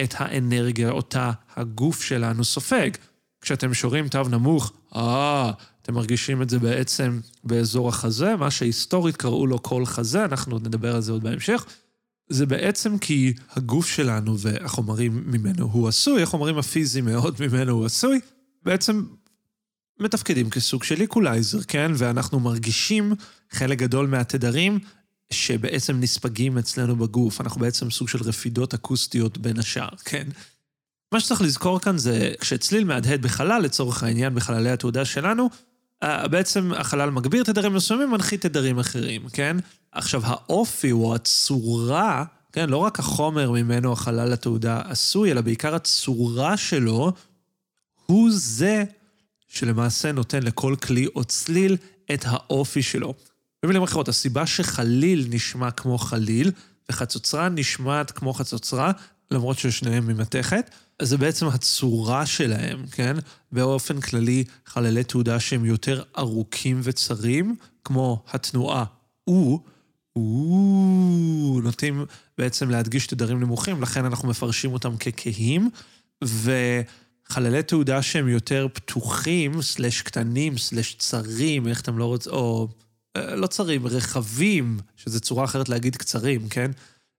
את 0.00 0.14
האנרגיה 0.18 0.90
אותה 0.90 1.30
הגוף 1.56 2.02
שלנו 2.02 2.44
סופג. 2.44 2.90
כשאתם 3.40 3.74
שורים 3.74 4.08
תו 4.08 4.22
נמוך, 4.22 4.72
אה, 4.96 5.52
אתם 5.82 5.94
מרגישים 5.94 6.42
את 6.42 6.50
זה 6.50 6.58
בעצם 6.58 7.20
באזור 7.44 7.88
החזה, 7.88 8.36
מה 8.36 8.50
שהיסטורית 8.50 9.16
קראו 9.16 9.46
לו 9.46 9.58
קול 9.58 9.86
חזה, 9.86 10.24
אנחנו 10.24 10.54
עוד 10.54 10.66
נדבר 10.66 10.94
על 10.94 11.00
זה 11.00 11.12
עוד 11.12 11.22
בהמשך. 11.22 11.64
זה 12.28 12.46
בעצם 12.46 12.98
כי 12.98 13.32
הגוף 13.50 13.86
שלנו 13.86 14.38
והחומרים 14.38 15.22
ממנו 15.26 15.68
הוא 15.72 15.88
עשוי, 15.88 16.22
החומרים 16.22 16.58
הפיזיים 16.58 17.04
מאוד 17.04 17.36
ממנו 17.40 17.72
הוא 17.72 17.86
עשוי, 17.86 18.20
בעצם 18.62 19.04
מתפקדים 20.00 20.50
כסוג 20.50 20.84
של 20.84 21.00
איקולייזר, 21.00 21.62
כן? 21.62 21.92
ואנחנו 21.94 22.40
מרגישים 22.40 23.12
חלק 23.50 23.78
גדול 23.78 24.06
מהתדרים 24.06 24.78
שבעצם 25.30 26.00
נספגים 26.00 26.58
אצלנו 26.58 26.96
בגוף. 26.96 27.40
אנחנו 27.40 27.60
בעצם 27.60 27.90
סוג 27.90 28.08
של 28.08 28.18
רפידות 28.22 28.74
אקוסטיות 28.74 29.38
בין 29.38 29.58
השאר, 29.58 29.88
כן? 30.04 30.28
מה 31.12 31.20
שצריך 31.20 31.42
לזכור 31.42 31.80
כאן 31.80 31.98
זה 31.98 32.32
כשצליל 32.40 32.84
מהדהד 32.84 33.22
בחלל, 33.22 33.62
לצורך 33.62 34.02
העניין 34.02 34.34
בחללי 34.34 34.70
התעודה 34.70 35.04
שלנו, 35.04 35.50
אה, 36.02 36.28
בעצם 36.28 36.72
החלל 36.76 37.10
מגביר 37.10 37.44
תדרים 37.44 37.74
מסוימים, 37.74 38.10
מנחית 38.10 38.46
תדרים 38.46 38.78
אחרים, 38.78 39.28
כן? 39.28 39.56
עכשיו, 39.92 40.22
האופי 40.24 40.92
או 40.92 41.14
הצורה, 41.14 42.24
כן, 42.52 42.70
לא 42.70 42.76
רק 42.76 42.98
החומר 42.98 43.50
ממנו 43.50 43.92
החלל 43.92 44.32
התעודה 44.32 44.80
עשוי, 44.84 45.30
אלא 45.30 45.40
בעיקר 45.40 45.74
הצורה 45.74 46.56
שלו, 46.56 47.12
הוא 48.10 48.30
זה 48.32 48.84
שלמעשה 49.48 50.12
נותן 50.12 50.42
לכל 50.42 50.74
כלי 50.82 51.06
או 51.06 51.24
צליל 51.24 51.76
את 52.14 52.24
האופי 52.26 52.82
שלו. 52.82 53.14
במילים 53.62 53.82
אחרות, 53.82 54.08
הסיבה 54.08 54.46
שחליל 54.46 55.26
נשמע 55.30 55.70
כמו 55.70 55.98
חליל, 55.98 56.50
וחצוצרה 56.90 57.48
נשמעת 57.48 58.10
כמו 58.10 58.32
חצוצרה, 58.34 58.92
למרות 59.30 59.58
ששניהם 59.58 60.06
ממתכת, 60.06 60.70
זה 61.02 61.16
בעצם 61.16 61.46
הצורה 61.46 62.26
שלהם, 62.26 62.86
כן? 62.86 63.16
באופן 63.52 64.00
כללי, 64.00 64.44
חללי 64.66 65.04
תעודה 65.04 65.40
שהם 65.40 65.64
יותר 65.64 66.02
ארוכים 66.18 66.80
וצרים, 66.82 67.56
כמו 67.84 68.22
התנועה 68.32 68.84
או, 69.26 69.60
או, 70.16 71.60
נוטים 71.62 72.04
בעצם 72.38 72.70
להדגיש 72.70 73.06
תדרים 73.06 73.40
נמוכים, 73.40 73.82
לכן 73.82 74.04
אנחנו 74.04 74.28
מפרשים 74.28 74.72
אותם 74.72 74.96
ככהים, 74.96 75.70
וחללי 77.30 77.62
תעודה 77.62 78.02
שהם 78.02 78.28
יותר 78.28 78.66
פתוחים, 78.72 79.62
סלש 79.62 80.02
קטנים, 80.02 80.58
סלש 80.58 80.94
צרים, 80.94 81.68
איך 81.68 81.80
אתם 81.80 81.98
לא 81.98 82.04
רוצים, 82.04 82.32
או 82.32 82.68
אה, 83.16 83.36
לא 83.36 83.46
צרים, 83.46 83.86
רחבים, 83.86 84.78
שזו 84.96 85.20
צורה 85.20 85.44
אחרת 85.44 85.68
להגיד 85.68 85.96
קצרים, 85.96 86.48
כן? 86.48 86.70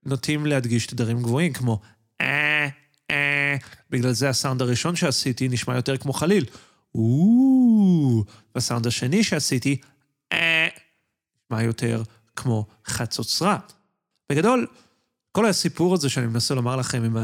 נוטים 0.05 0.45
להדגיש 0.45 0.87
תדרים 0.87 1.21
גבוהים, 1.23 1.53
כמו 1.53 1.79
אה, 2.21 2.67
אה, 3.11 3.55
בגלל 3.89 4.11
זה 4.11 4.29
הסאונד 4.29 4.61
הראשון 4.61 4.95
שעשיתי 4.95 5.47
נשמע 5.47 5.75
יותר 5.75 5.97
כמו 5.97 6.13
חליל. 6.13 6.45
והסאונד 8.55 8.87
השני 8.87 9.23
שעשיתי, 9.23 9.77
אה, 10.31 10.67
נשמע 11.45 11.63
יותר 11.63 12.03
כמו 12.35 12.65
חצוצרה. 12.87 13.57
בגדול, 14.31 14.67
כל 15.31 15.45
הסיפור 15.45 15.93
הזה 15.93 16.09
שאני 16.09 16.27
מנסה 16.27 16.55
לומר 16.55 16.75
לכם 16.75 17.03
עם 17.03 17.17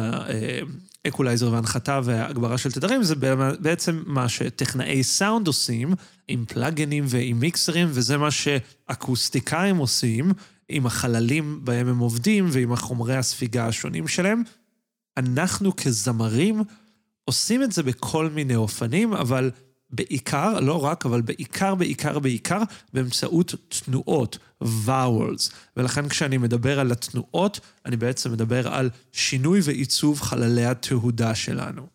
האקולייזר 1.06 1.52
והנחתה 1.52 2.00
והגברה 2.04 2.58
של 2.58 2.72
תדרים, 2.72 3.04
זה 3.04 3.16
בעצם 3.60 4.04
מה 4.06 4.30
שטכנאי 4.30 5.04
סאונד 5.04 5.48
עושים 5.48 5.94
עם 6.28 6.46
פלאגינים 6.46 7.04
ועם 7.08 7.40
מיקסרים, 7.40 7.88
וזה 7.92 8.18
מה 8.18 8.32
שאקוסטיקאים 8.32 9.78
עושים 9.78 10.32
עם 10.70 10.86
החללים 10.86 11.60
בהם 11.64 11.88
הם 11.88 12.00
עובדים 12.00 12.48
ועם 12.52 12.72
החומרי 12.72 13.16
הספיגה 13.16 13.68
השונים 13.68 14.08
שלהם. 14.08 14.44
אנחנו 15.18 15.76
כזמרים 15.76 16.64
עושים 17.26 17.64
את 17.64 17.72
זה 17.72 17.84
בכל 17.84 18.30
מיני 18.30 18.56
אופנים, 18.56 19.14
אבל 19.14 19.52
בעיקר, 19.90 20.60
לא 20.60 20.86
רק, 20.86 21.06
אבל 21.06 21.22
בעיקר, 21.22 21.76
בעיקר, 21.76 22.20
בעיקר, 22.20 22.62
באמצעות 22.94 23.56
תנועות, 23.68 24.38
vowels. 24.64 25.54
ולכן 25.78 26.10
כשאני 26.10 26.38
מדבר 26.38 26.80
על 26.80 26.92
התנועות, 26.92 27.60
אני 27.86 27.96
בעצם 27.96 28.32
מדבר 28.32 28.74
על 28.74 28.90
שינוי 29.12 29.60
ועיצוב 29.64 30.22
חללי 30.22 30.66
התהודה 30.66 31.36
שלנו. 31.36 31.88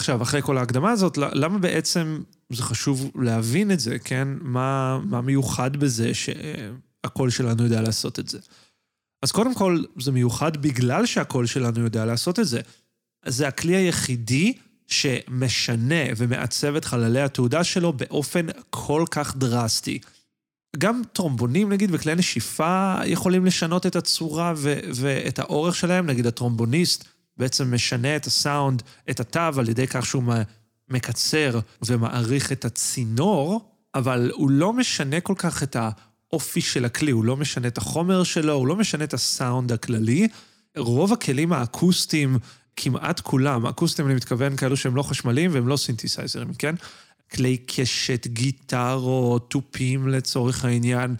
עכשיו, 0.00 0.22
אחרי 0.22 0.42
כל 0.42 0.58
ההקדמה 0.58 0.90
הזאת, 0.90 1.18
למה 1.18 1.58
בעצם 1.58 2.22
זה 2.52 2.62
חשוב 2.62 3.10
להבין 3.14 3.70
את 3.70 3.80
זה, 3.80 3.98
כן? 3.98 4.28
מה, 4.40 4.98
מה 5.04 5.20
מיוחד 5.20 5.76
בזה 5.76 6.10
שהקול 6.14 7.30
שלנו 7.30 7.62
יודע 7.62 7.82
לעשות 7.82 8.18
את 8.18 8.28
זה? 8.28 8.38
אז 9.22 9.32
קודם 9.32 9.54
כל, 9.54 9.82
זה 10.00 10.12
מיוחד 10.12 10.56
בגלל 10.56 11.06
שהקול 11.06 11.46
שלנו 11.46 11.80
יודע 11.80 12.04
לעשות 12.04 12.38
את 12.38 12.46
זה. 12.46 12.60
זה 13.26 13.48
הכלי 13.48 13.76
היחידי 13.76 14.52
שמשנה 14.92 16.04
ומעצב 16.16 16.76
את 16.76 16.84
חללי 16.84 17.20
התהודה 17.20 17.64
שלו 17.64 17.92
באופן 17.92 18.46
כל 18.70 19.04
כך 19.10 19.36
דרסטי. 19.36 19.98
גם 20.78 21.02
טרומבונים, 21.12 21.72
נגיד, 21.72 21.90
וכלי 21.92 22.14
נשיפה 22.14 22.94
יכולים 23.06 23.46
לשנות 23.46 23.86
את 23.86 23.96
הצורה 23.96 24.52
ו- 24.56 24.80
ואת 24.94 25.38
האורך 25.38 25.76
שלהם. 25.76 26.06
נגיד, 26.06 26.26
הטרומבוניסט 26.26 27.04
בעצם 27.36 27.74
משנה 27.74 28.16
את 28.16 28.26
הסאונד, 28.26 28.82
את 29.10 29.20
התו, 29.20 29.60
על 29.60 29.68
ידי 29.68 29.86
כך 29.86 30.06
שהוא 30.06 30.24
מקצר 30.90 31.60
ומאריך 31.86 32.52
את 32.52 32.64
הצינור, 32.64 33.68
אבל 33.94 34.30
הוא 34.34 34.50
לא 34.50 34.72
משנה 34.72 35.20
כל 35.20 35.34
כך 35.36 35.62
את. 35.62 35.76
האופי 36.32 36.60
של 36.60 36.84
הכלי, 36.84 37.10
הוא 37.10 37.24
לא 37.24 37.36
משנה 37.36 37.68
את 37.68 37.78
החומר 37.78 38.22
שלו, 38.22 38.52
הוא 38.52 38.66
לא 38.66 38.76
משנה 38.76 39.04
את 39.04 39.14
הסאונד 39.14 39.72
הכללי. 39.72 40.28
רוב 40.76 41.12
הכלים 41.12 41.52
האקוסטיים, 41.52 42.38
כמעט 42.76 43.20
כולם, 43.20 43.66
אקוסטיים 43.66 44.08
אני 44.08 44.14
מתכוון 44.14 44.56
כאלו 44.56 44.76
שהם 44.76 44.96
לא 44.96 45.02
חשמליים 45.02 45.50
והם 45.54 45.68
לא 45.68 45.76
סינתסייזרים, 45.76 46.54
כן? 46.54 46.74
כלי 47.34 47.56
קשת, 47.66 48.26
גיטרות, 48.26 49.50
תופים 49.50 50.08
לצורך 50.08 50.64
העניין. 50.64 51.14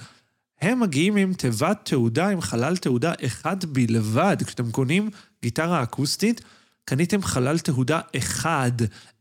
הם 0.60 0.80
מגיעים 0.80 1.16
עם 1.16 1.34
תיבת 1.34 1.78
תעודה, 1.84 2.28
עם 2.28 2.40
חלל 2.40 2.76
תעודה 2.76 3.12
אחד 3.24 3.64
בלבד. 3.64 4.36
כשאתם 4.46 4.70
קונים 4.70 5.10
גיטרה 5.42 5.82
אקוסטית, 5.82 6.40
קניתם 6.84 7.22
חלל 7.22 7.58
תעודה 7.58 8.00
אחד. 8.16 8.72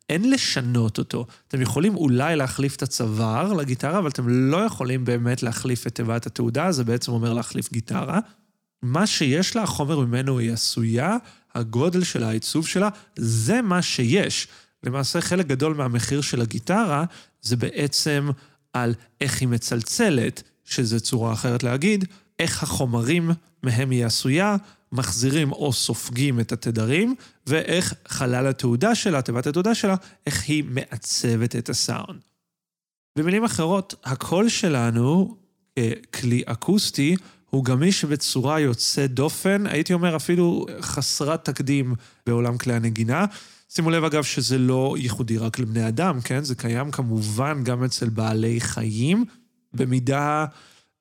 אין 0.10 0.32
לשנות 0.32 0.98
אותו. 0.98 1.26
אתם 1.48 1.62
יכולים 1.62 1.96
אולי 1.96 2.36
להחליף 2.36 2.76
את 2.76 2.82
הצוואר 2.82 3.54
לגיטרה, 3.54 4.00
אבל 4.00 4.10
אתם 4.10 4.30
לא 4.30 4.58
יכולים 4.58 5.06
באמת 5.06 5.44
להחליף 5.44 5.88
את 5.88 5.96
תיבת 5.96 6.26
התעודה, 6.26 6.72
זה 6.72 6.84
בעצם 6.84 7.12
אומר 7.12 7.34
להחליף 7.34 7.72
גיטרה. 7.72 8.20
מה 8.82 9.08
שיש 9.08 9.56
לה, 9.56 9.64
החומר 9.64 10.00
ממנו 10.00 10.40
היא 10.40 10.54
עשויה, 10.54 11.18
הגודל 11.56 12.04
שלה, 12.04 12.30
העיצוב 12.30 12.68
שלה, 12.68 12.90
זה 13.16 13.62
מה 13.62 13.82
שיש. 13.82 14.48
למעשה 14.84 15.22
חלק 15.22 15.48
גדול 15.48 15.74
מהמחיר 15.74 16.22
של 16.22 16.42
הגיטרה 16.42 17.06
זה 17.42 17.56
בעצם 17.56 18.30
על 18.74 18.94
איך 19.22 19.42
היא 19.42 19.48
מצלצלת, 19.48 20.44
שזו 20.66 21.00
צורה 21.00 21.34
אחרת 21.34 21.64
להגיד, 21.64 22.06
איך 22.40 22.64
החומרים 22.64 23.32
מהם 23.64 23.90
היא 23.90 24.06
עשויה, 24.06 24.56
מחזירים 24.92 25.52
או 25.52 25.74
סופגים 25.74 26.40
את 26.40 26.52
התדרים, 26.52 27.16
ואיך 27.48 27.94
חלל 28.08 28.48
התעודה 28.48 28.96
שלה, 28.96 29.22
תיבת 29.22 29.48
התעודה 29.48 29.76
שלה, 29.76 29.96
איך 30.26 30.44
היא 30.48 30.64
מעצבת 30.68 31.56
את 31.56 31.70
הסאונד. 31.70 32.20
במילים 33.18 33.44
אחרות, 33.44 33.96
הקול 34.04 34.50
שלנו, 34.50 35.38
ככלי 36.12 36.44
אקוסטי, 36.46 37.16
הוא 37.52 37.66
גמיש 37.66 38.06
בצורה 38.06 38.60
יוצאת 38.60 39.14
דופן, 39.14 39.68
הייתי 39.68 39.94
אומר 39.94 40.16
אפילו 40.16 40.66
חסרת 40.82 41.46
תקדים 41.46 41.96
בעולם 42.26 42.58
כלי 42.58 42.74
הנגינה. 42.74 43.26
שימו 43.70 43.90
לב 43.90 44.04
אגב 44.04 44.24
שזה 44.24 44.58
לא 44.58 44.96
ייחודי 44.98 45.38
רק 45.38 45.60
לבני 45.60 45.88
אדם, 45.88 46.22
כן? 46.22 46.44
זה 46.44 46.56
קיים 46.56 46.92
כמובן 46.92 47.64
גם 47.64 47.84
אצל 47.84 48.10
בעלי 48.10 48.62
חיים, 48.62 49.26
במידה 49.74 50.46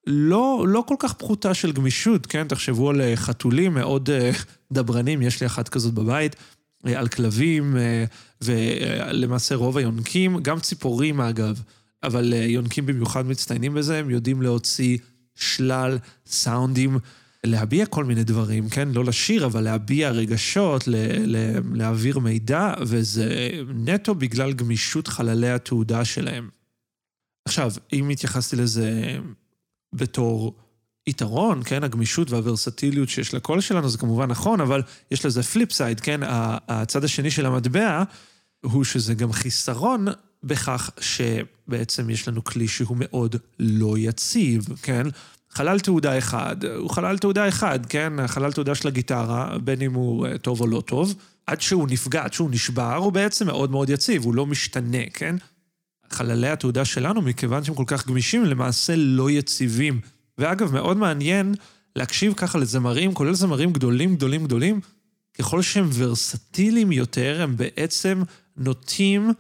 לא, 0.07 0.65
לא 0.69 0.85
כל 0.87 0.95
כך 0.99 1.13
פחותה 1.13 1.55
של 1.55 1.73
גמישות, 1.73 2.27
כן? 2.27 2.49
תחשבו 2.49 2.91
על 2.91 3.01
אה, 3.01 3.17
חתולים 3.17 3.75
מאוד 3.75 4.09
uh, 4.11 4.45
דברנים, 4.73 5.23
יש 5.23 5.41
לי 5.41 5.47
אחת 5.47 5.69
כזאת 5.69 5.95
בבית, 5.95 6.37
uh, 6.87 6.91
על 6.91 7.09
כלבים, 7.09 7.77
ולמעשה 8.43 9.55
רוב 9.55 9.77
היונקים, 9.77 10.43
גם 10.43 10.61
ציפורים 10.61 11.21
אגב, 11.21 11.63
אבל 12.03 12.33
יונקים 12.33 12.87
במיוחד 12.87 13.27
מצטיינים 13.27 13.75
בזה, 13.75 13.99
הם 13.99 14.11
יודעים 14.11 14.43
להוציא 14.43 14.99
שלל 15.41 15.99
סאונדים, 16.27 16.99
להביע 17.45 17.87
כל 17.87 18.05
מיני 18.05 18.25
דברים, 18.25 18.69
כן? 18.69 18.89
לא 18.89 19.05
לשיר, 19.05 19.47
אבל 19.47 19.61
להביע 19.61 20.11
רגשות, 20.11 20.89
ל- 20.89 20.97
ל- 21.37 21.61
להעביר 21.75 22.19
מידע, 22.19 22.75
וזה 22.81 23.51
נטו 23.75 24.15
בגלל 24.15 24.53
גמישות 24.53 25.09
חללי 25.09 25.51
התהודה 25.51 26.05
שלהם. 26.05 26.49
עכשיו, 27.45 27.73
אם 27.93 28.09
התייחסתי 28.09 28.57
לזה 28.57 29.19
בתור 29.95 30.57
יתרון, 31.07 31.63
כן, 31.65 31.85
הגמישות 31.85 32.31
והוורסטיליות 32.31 33.09
שיש 33.09 33.35
לקול 33.35 33.61
שלנו, 33.61 33.89
זה 33.89 33.99
כמובן 33.99 34.31
נכון, 34.31 34.61
אבל 34.61 34.83
יש 35.11 35.27
לזה 35.27 35.43
flip 35.43 35.73
side, 35.73 36.01
כן, 36.01 36.21
הצד 36.69 37.05
השני 37.05 37.31
של 37.31 37.47
המטבע 37.47 38.03
הוא 38.65 38.85
שזה 38.85 39.15
גם 39.15 39.33
חיסרון 39.33 40.07
בכך 40.45 40.91
שבעצם 41.01 42.11
יש 42.11 42.29
לנו 42.29 42.45
כלי 42.45 42.69
שהוא 42.69 42.97
מאוד 43.01 43.37
לא 43.59 43.99
יציב, 43.99 44.65
כן? 44.83 45.07
חלל 45.51 45.81
תעודה 45.81 46.19
אחד, 46.19 46.65
הוא 46.65 46.91
חלל 46.91 47.19
תעודה 47.19 47.49
אחד, 47.49 47.87
כן? 47.87 48.13
חלל 48.27 48.53
תעודה 48.53 48.75
של 48.75 48.89
הגיטרה, 48.89 49.59
בין 49.59 49.83
אם 49.83 49.95
הוא 49.95 50.27
אה, 50.27 50.39
טוב 50.39 50.61
או 50.61 50.67
לא 50.67 50.81
טוב, 50.81 51.15
עד 51.47 51.61
שהוא 51.61 51.89
נפגע, 51.91 52.25
עד 52.25 52.33
שהוא 52.33 52.51
נשבר, 52.51 52.95
הוא 52.95 53.13
בעצם 53.13 53.47
מאוד 53.47 53.71
מאוד 53.71 53.91
יציב, 53.91 54.25
הוא 54.25 54.35
לא 54.35 54.47
משתנה, 54.47 55.11
כן? 55.15 55.37
חללי 56.11 56.49
התעודה 56.49 56.85
שלנו, 56.85 57.23
מכיוון 57.23 57.65
שהם 57.65 57.75
כל 57.75 57.85
כך 57.87 58.07
גמישים, 58.07 58.45
למעשה 58.45 58.95
לא 58.97 59.31
יציבים. 59.31 60.01
ואגב, 60.39 60.73
מאוד 60.73 60.97
מעניין 60.97 61.55
להקשיב 61.97 62.33
ככה 62.37 62.59
לזמרים, 62.59 63.15
כולל 63.15 63.35
זמרים 63.35 63.73
גדולים, 63.73 64.15
גדולים, 64.15 64.45
גדולים, 64.45 64.81
ככל 65.39 65.63
שהם 65.63 65.89
ורסטיליים 65.93 66.93
יותר, 66.93 67.43
הם 67.43 67.57
בעצם 67.57 68.23
נוטים 68.57 69.33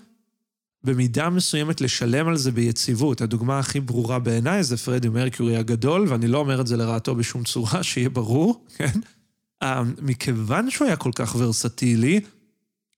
במידה 0.85 1.31
מסוימת 1.31 1.81
לשלם 1.81 2.29
על 2.29 2.37
זה 2.37 2.53
ביציבות. 2.53 3.21
הדוגמה 3.21 3.59
הכי 3.59 3.81
ברורה 3.81 4.19
בעיניי 4.19 4.63
זה 4.65 4.77
פרדי 4.77 5.09
מרקיורי 5.09 5.57
הגדול, 5.57 6.07
ואני 6.09 6.29
לא 6.29 6.39
אומר 6.39 6.61
את 6.61 6.67
זה 6.67 6.77
לרעתו 6.77 7.15
בשום 7.15 7.45
צורה, 7.45 7.83
שיהיה 7.89 8.09
ברור, 8.09 8.65
כן? 8.77 9.01
אה, 9.63 9.83
מכיוון 10.03 10.71
שהוא 10.71 10.87
היה 10.87 10.97
כל 10.97 11.11
כך 11.15 11.37
ורסטילי, 11.39 12.21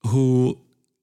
הוא 0.02 0.54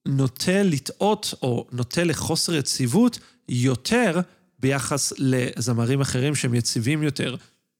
נוטה 0.08 0.62
לטעות 0.62 1.34
או 1.42 1.66
נוטה 1.72 2.04
לחוסר 2.04 2.54
יציבות 2.54 3.18
יותר 3.48 4.20
ביחס 4.58 5.12
לזמרים 5.18 6.00
אחרים 6.00 6.34
שהם 6.34 6.54
יציבים 6.54 7.02
יותר. 7.02 7.36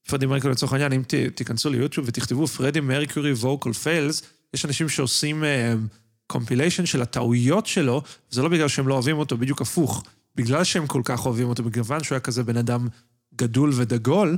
פרדי 0.09 0.27
מרקיורי 0.27 0.53
לצורך 0.53 0.73
העניין, 0.73 0.93
אם 0.93 1.03
תיכנסו 1.35 1.71
ליוטיוב 1.71 2.09
ותכתבו 2.09 2.47
פרדי 2.47 2.81
מרקיורי 2.81 3.33
vocal 3.33 3.73
fails, 3.73 4.23
יש 4.55 4.65
אנשים 4.65 4.89
שעושים 4.89 5.45
compilation 6.31 6.87
של 6.87 7.03
הטעויות 7.03 7.67
שלו, 7.67 8.03
וזה 8.33 8.43
לא 8.43 8.49
בגלל 8.49 8.69
שהם 8.69 8.89
לא 8.89 8.95
אוהבים 8.95 9.19
אותו, 9.19 9.37
בדיוק 9.39 9.61
הפוך. 9.61 10.05
בגלל 10.37 10.65
שהם 10.65 10.87
כל 10.87 11.03
כך 11.05 11.27
אוהבים 11.27 11.49
אותו, 11.49 11.63
מכיוון 11.63 12.05
שהוא 12.05 12.17
היה 12.17 12.21
כזה 12.21 12.43
בן 12.43 12.57
אדם 12.57 12.89
גדול 13.35 13.71
ודגול, 13.75 14.37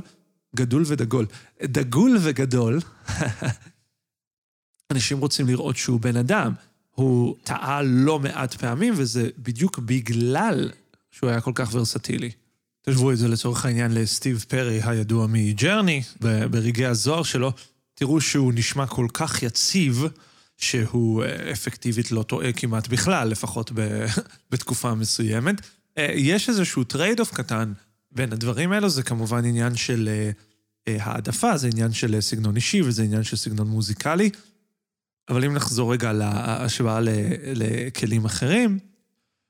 גדול 0.55 0.83
ודגול, 0.85 1.25
דגול 1.63 2.17
וגדול, 2.21 2.79
אנשים 4.91 5.19
רוצים 5.19 5.47
לראות 5.47 5.77
שהוא 5.77 5.99
בן 5.99 6.17
אדם. 6.17 6.53
הוא 6.91 7.35
טעה 7.43 7.81
לא 7.81 8.19
מעט 8.19 8.53
פעמים, 8.53 8.93
וזה 8.97 9.29
בדיוק 9.37 9.79
בגלל 9.79 10.71
שהוא 11.11 11.29
היה 11.29 11.41
כל 11.41 11.51
כך 11.55 11.69
ורסטילי. 11.73 12.31
תשוו 12.81 13.11
את 13.11 13.17
זה 13.17 13.27
לצורך 13.27 13.65
העניין 13.65 13.93
לסטיב 13.93 14.45
פרי, 14.47 14.81
הידוע 14.83 15.27
מג'רני, 15.27 16.01
ברגעי 16.21 16.85
הזוהר 16.85 17.23
שלו, 17.23 17.51
תראו 17.93 18.21
שהוא 18.21 18.53
נשמע 18.55 18.87
כל 18.87 19.07
כך 19.13 19.43
יציב, 19.43 20.05
שהוא 20.57 21.23
אה, 21.23 21.51
אפקטיבית 21.51 22.11
לא 22.11 22.23
טועה 22.23 22.53
כמעט 22.53 22.87
בכלל, 22.87 23.27
לפחות 23.27 23.71
ב, 23.75 24.05
בתקופה 24.51 24.93
מסוימת. 24.93 25.55
אה, 25.97 26.11
יש 26.15 26.49
איזשהו 26.49 26.83
trade 26.83 27.19
off 27.19 27.33
קטן 27.33 27.73
בין 28.11 28.33
הדברים 28.33 28.71
האלו, 28.71 28.89
זה 28.89 29.03
כמובן 29.03 29.45
עניין 29.45 29.75
של 29.75 30.09
אה, 30.87 30.97
העדפה, 30.99 31.57
זה 31.57 31.67
עניין 31.67 31.93
של 31.93 32.21
סגנון 32.21 32.55
אישי 32.55 32.81
וזה 32.81 33.03
עניין 33.03 33.23
של 33.23 33.35
סגנון 33.37 33.67
מוזיקלי. 33.67 34.29
אבל 35.29 35.45
אם 35.45 35.53
נחזור 35.53 35.93
רגע 35.93 36.13
להשוואה 36.13 36.99
לכלים 37.55 38.25
אחרים, 38.25 38.79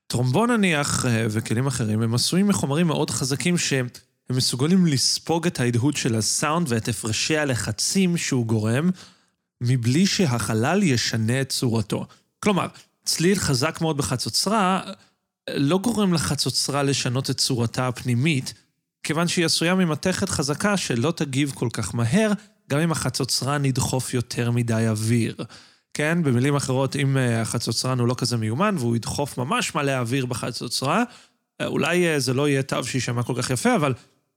טרומבון 0.07 0.51
נניח 0.51 1.05
וכלים 1.29 1.67
אחרים 1.67 2.01
הם 2.01 2.13
עשויים 2.13 2.47
מחומרים 2.47 2.87
מאוד 2.87 3.09
חזקים 3.09 3.57
שהם 3.57 3.87
מסוגלים 4.29 4.85
לספוג 4.85 5.47
את 5.47 5.59
ההדהוד 5.59 5.97
של 5.97 6.15
הסאונד 6.15 6.67
ואת 6.69 6.87
הפרשי 6.87 7.37
הלחצים 7.37 8.17
שהוא 8.17 8.45
גורם, 8.45 8.89
מבלי 9.63 10.05
שהחלל 10.05 10.83
ישנה 10.83 11.41
את 11.41 11.49
צורתו. 11.49 12.05
כלומר, 12.39 12.67
צליל 13.05 13.39
חזק 13.39 13.81
מאוד 13.81 13.97
בחצוצרה 13.97 14.81
לא 15.49 15.77
גורם 15.77 16.13
לחצוצרה 16.13 16.83
לשנות 16.83 17.29
את 17.29 17.37
צורתה 17.37 17.87
הפנימית, 17.87 18.53
כיוון 19.03 19.27
שהיא 19.27 19.45
עשויה 19.45 19.75
ממתכת 19.75 20.29
חזקה 20.29 20.77
שלא 20.77 21.13
תגיב 21.15 21.51
כל 21.55 21.69
כך 21.73 21.95
מהר, 21.95 22.31
גם 22.69 22.79
אם 22.79 22.91
החצוצרן 22.91 23.65
ידחוף 23.65 24.13
יותר 24.13 24.51
מדי 24.51 24.87
אוויר. 24.87 25.35
כן, 25.93 26.23
במילים 26.23 26.55
אחרות, 26.55 26.95
אם 26.95 27.17
אה, 27.17 27.41
החצוצרן 27.41 27.99
הוא 27.99 28.07
לא 28.07 28.15
כזה 28.17 28.37
מיומן 28.37 28.75
והוא 28.79 28.95
ידחוף 28.95 29.37
ממש 29.37 29.75
מלא 29.75 29.91
אוויר 29.91 30.25
בחצוצרה, 30.25 31.03
אה, 31.61 31.65
אולי 31.65 32.07
אה, 32.07 32.19
זה 32.19 32.33
לא 32.33 32.49
יהיה 32.49 32.63
תו 32.63 32.83
שיישמע 32.83 33.23
כל 33.23 33.33
כך 33.41 33.49
יפה, 33.49 33.75
אבל 33.75 33.93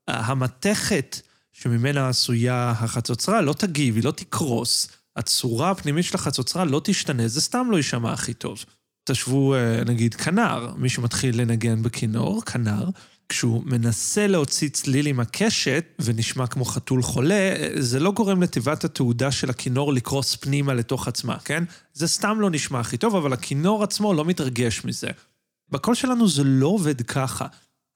המתכת 0.07 1.21
שממנה 1.51 2.09
עשויה 2.09 2.73
החצוצרה 2.79 3.41
לא 3.41 3.53
תגיב, 3.53 3.95
היא 3.95 4.03
לא 4.03 4.11
תקרוס. 4.11 4.96
הצורה 5.17 5.71
הפנימית 5.71 6.05
של 6.05 6.15
החצוצרה 6.15 6.65
לא 6.65 6.81
תשתנה, 6.83 7.27
זה 7.27 7.41
סתם 7.41 7.67
לא 7.71 7.77
יישמע 7.77 8.13
הכי 8.13 8.33
טוב. 8.33 8.65
תשוו, 9.09 9.55
נגיד, 9.85 10.15
כנר, 10.15 10.73
מי 10.77 10.89
שמתחיל 10.89 11.41
לנגן 11.41 11.83
בכינור, 11.83 12.41
כנר, 12.41 12.89
כשהוא 13.29 13.63
מנסה 13.65 14.27
להוציא 14.27 14.69
צליל 14.69 15.07
עם 15.07 15.19
הקשת 15.19 15.85
ונשמע 15.99 16.47
כמו 16.47 16.65
חתול 16.65 17.01
חולה, 17.01 17.55
זה 17.79 17.99
לא 17.99 18.11
גורם 18.11 18.41
לתיבת 18.41 18.83
התעודה 18.83 19.31
של 19.31 19.49
הכינור 19.49 19.93
לקרוס 19.93 20.35
פנימה 20.35 20.73
לתוך 20.73 21.07
עצמה, 21.07 21.39
כן? 21.39 21.63
זה 21.93 22.07
סתם 22.07 22.39
לא 22.39 22.49
נשמע 22.49 22.79
הכי 22.79 22.97
טוב, 22.97 23.15
אבל 23.15 23.33
הכינור 23.33 23.83
עצמו 23.83 24.13
לא 24.13 24.25
מתרגש 24.25 24.85
מזה. 24.85 25.07
בקול 25.69 25.95
שלנו 25.95 26.27
זה 26.27 26.43
לא 26.43 26.67
עובד 26.67 27.01
ככה. 27.01 27.45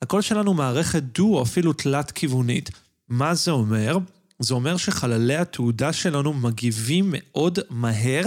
הקול 0.02 0.22
שלנו 0.22 0.54
מערכת 0.54 1.04
דו 1.04 1.38
או 1.38 1.44
אפילו 1.44 1.74
תלת-כיוונית. 1.74 2.70
מה 3.10 3.36
זה 3.36 3.52
אומר? 3.52 3.98
זה 4.44 4.54
אומר 4.54 4.78
שחללי 4.78 5.36
התעודה 5.36 5.94
שלנו 5.94 6.34
מגיבים 6.34 7.06
מאוד 7.12 7.60
מהר 7.70 8.26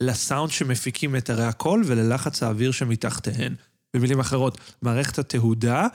לסאונד 0.00 0.50
שמפיקים 0.50 1.16
את 1.16 1.30
הרי 1.30 1.44
הקול 1.44 1.82
וללחץ 1.86 2.42
האוויר 2.42 2.72
שמתחתיהן. 2.72 3.54
במילים 3.94 4.20
אחרות, 4.20 4.58
מערכת 4.82 5.18
התהודה 5.18 5.86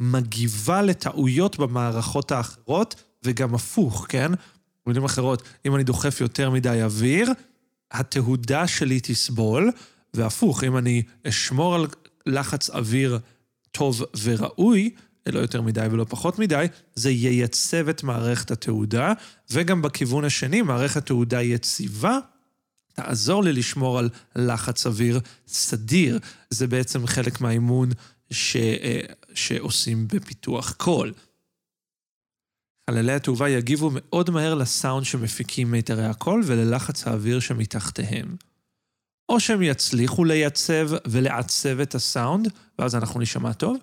מגיבה 0.00 0.82
לטעויות 0.82 1.58
במערכות 1.58 2.32
האחרות, 2.32 3.02
וגם 3.24 3.54
הפוך, 3.54 4.06
כן? 4.08 4.32
במילים 4.86 5.04
אחרות, 5.04 5.42
אם 5.66 5.74
אני 5.74 5.84
דוחף 5.84 6.20
יותר 6.20 6.50
מדי 6.50 6.82
אוויר, 6.82 7.32
התהודה 7.92 8.66
שלי 8.66 9.00
תסבול, 9.02 9.70
והפוך, 10.14 10.64
אם 10.64 10.76
אני 10.76 11.02
אשמור 11.28 11.74
על 11.74 11.86
לחץ 12.26 12.70
אוויר 12.70 13.18
טוב 13.70 14.02
וראוי, 14.22 14.90
לא 15.32 15.40
יותר 15.40 15.62
מדי 15.62 15.86
ולא 15.90 16.06
פחות 16.08 16.38
מדי, 16.38 16.66
זה 16.94 17.10
ייצב 17.10 17.88
את 17.88 18.02
מערכת 18.02 18.50
התעודה, 18.50 19.12
וגם 19.50 19.82
בכיוון 19.82 20.24
השני, 20.24 20.62
מערכת 20.62 21.06
תעודה 21.06 21.42
יציבה, 21.42 22.18
תעזור 22.94 23.44
לי 23.44 23.52
לשמור 23.52 23.98
על 23.98 24.08
לחץ 24.36 24.86
אוויר 24.86 25.20
סדיר. 25.46 26.18
זה 26.50 26.66
בעצם 26.66 27.06
חלק 27.06 27.40
מהאימון 27.40 27.88
ש, 28.30 28.56
אה, 28.56 29.00
שעושים 29.34 30.08
בפיתוח 30.08 30.72
קול. 30.72 31.12
חללי 32.90 33.12
התעובה 33.12 33.48
יגיבו 33.48 33.90
מאוד 33.94 34.30
מהר 34.30 34.54
לסאונד 34.54 35.06
שמפיקים 35.06 35.70
מיתרי 35.70 36.04
הקול 36.04 36.42
וללחץ 36.46 37.06
האוויר 37.06 37.40
שמתחתיהם. 37.40 38.36
או 39.28 39.40
שהם 39.40 39.62
יצליחו 39.62 40.24
לייצב 40.24 40.90
ולעצב 41.06 41.80
את 41.80 41.94
הסאונד, 41.94 42.48
ואז 42.78 42.94
אנחנו 42.94 43.20
נשמע 43.20 43.52
טוב, 43.52 43.76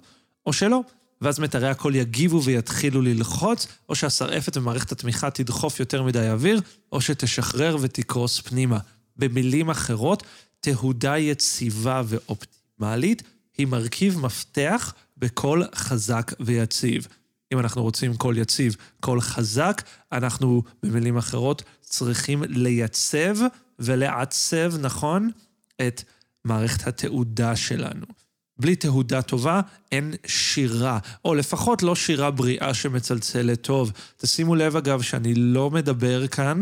או 0.45 0.53
שלא. 0.53 0.81
ואז 1.21 1.39
מיתרי 1.39 1.69
הקול 1.69 1.95
יגיבו 1.95 2.43
ויתחילו 2.43 3.01
ללחוץ, 3.01 3.67
או 3.89 3.95
שהסרעפת 3.95 4.57
ומערכת 4.57 4.91
התמיכה 4.91 5.29
תדחוף 5.29 5.79
יותר 5.79 6.03
מדי 6.03 6.29
אוויר, 6.29 6.61
או 6.91 7.01
שתשחרר 7.01 7.77
ותקרוס 7.81 8.39
פנימה. 8.39 8.77
במילים 9.17 9.69
אחרות, 9.69 10.23
תהודה 10.59 11.17
יציבה 11.17 12.01
ואופטימלית 12.05 13.23
היא 13.57 13.67
מרכיב 13.67 14.19
מפתח 14.19 14.93
בקול 15.17 15.63
חזק 15.75 16.31
ויציב. 16.39 17.07
אם 17.53 17.59
אנחנו 17.59 17.83
רוצים 17.83 18.17
קול 18.17 18.37
יציב, 18.37 18.75
קול 18.99 19.21
חזק, 19.21 19.81
אנחנו, 20.11 20.63
במילים 20.83 21.17
אחרות, 21.17 21.63
צריכים 21.81 22.43
לייצב 22.43 23.35
ולעצב, 23.79 24.73
נכון, 24.79 25.31
את 25.87 26.03
מערכת 26.45 26.87
התעודה 26.87 27.55
שלנו. 27.55 28.20
בלי 28.61 28.75
תהודה 28.75 29.21
טובה 29.21 29.61
אין 29.91 30.13
שירה, 30.25 30.99
או 31.25 31.35
לפחות 31.35 31.83
לא 31.83 31.95
שירה 31.95 32.31
בריאה 32.31 32.73
שמצלצלת 32.73 33.61
טוב. 33.61 33.91
תשימו 34.17 34.55
לב, 34.55 34.75
אגב, 34.75 35.01
שאני 35.01 35.33
לא 35.35 35.71
מדבר 35.71 36.27
כאן 36.27 36.61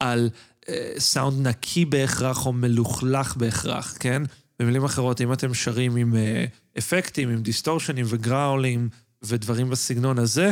על 0.00 0.30
אה, 0.68 0.92
סאונד 0.98 1.46
נקי 1.46 1.84
בהכרח 1.84 2.46
או 2.46 2.52
מלוכלך 2.52 3.36
בהכרח, 3.36 3.96
כן? 4.00 4.22
במילים 4.60 4.84
אחרות, 4.84 5.20
אם 5.20 5.32
אתם 5.32 5.54
שרים 5.54 5.96
עם 5.96 6.16
אה, 6.16 6.44
אפקטים, 6.78 7.28
עם 7.28 7.42
דיסטורשנים 7.42 8.06
וגראולים 8.08 8.88
ודברים 9.22 9.70
בסגנון 9.70 10.18
הזה, 10.18 10.50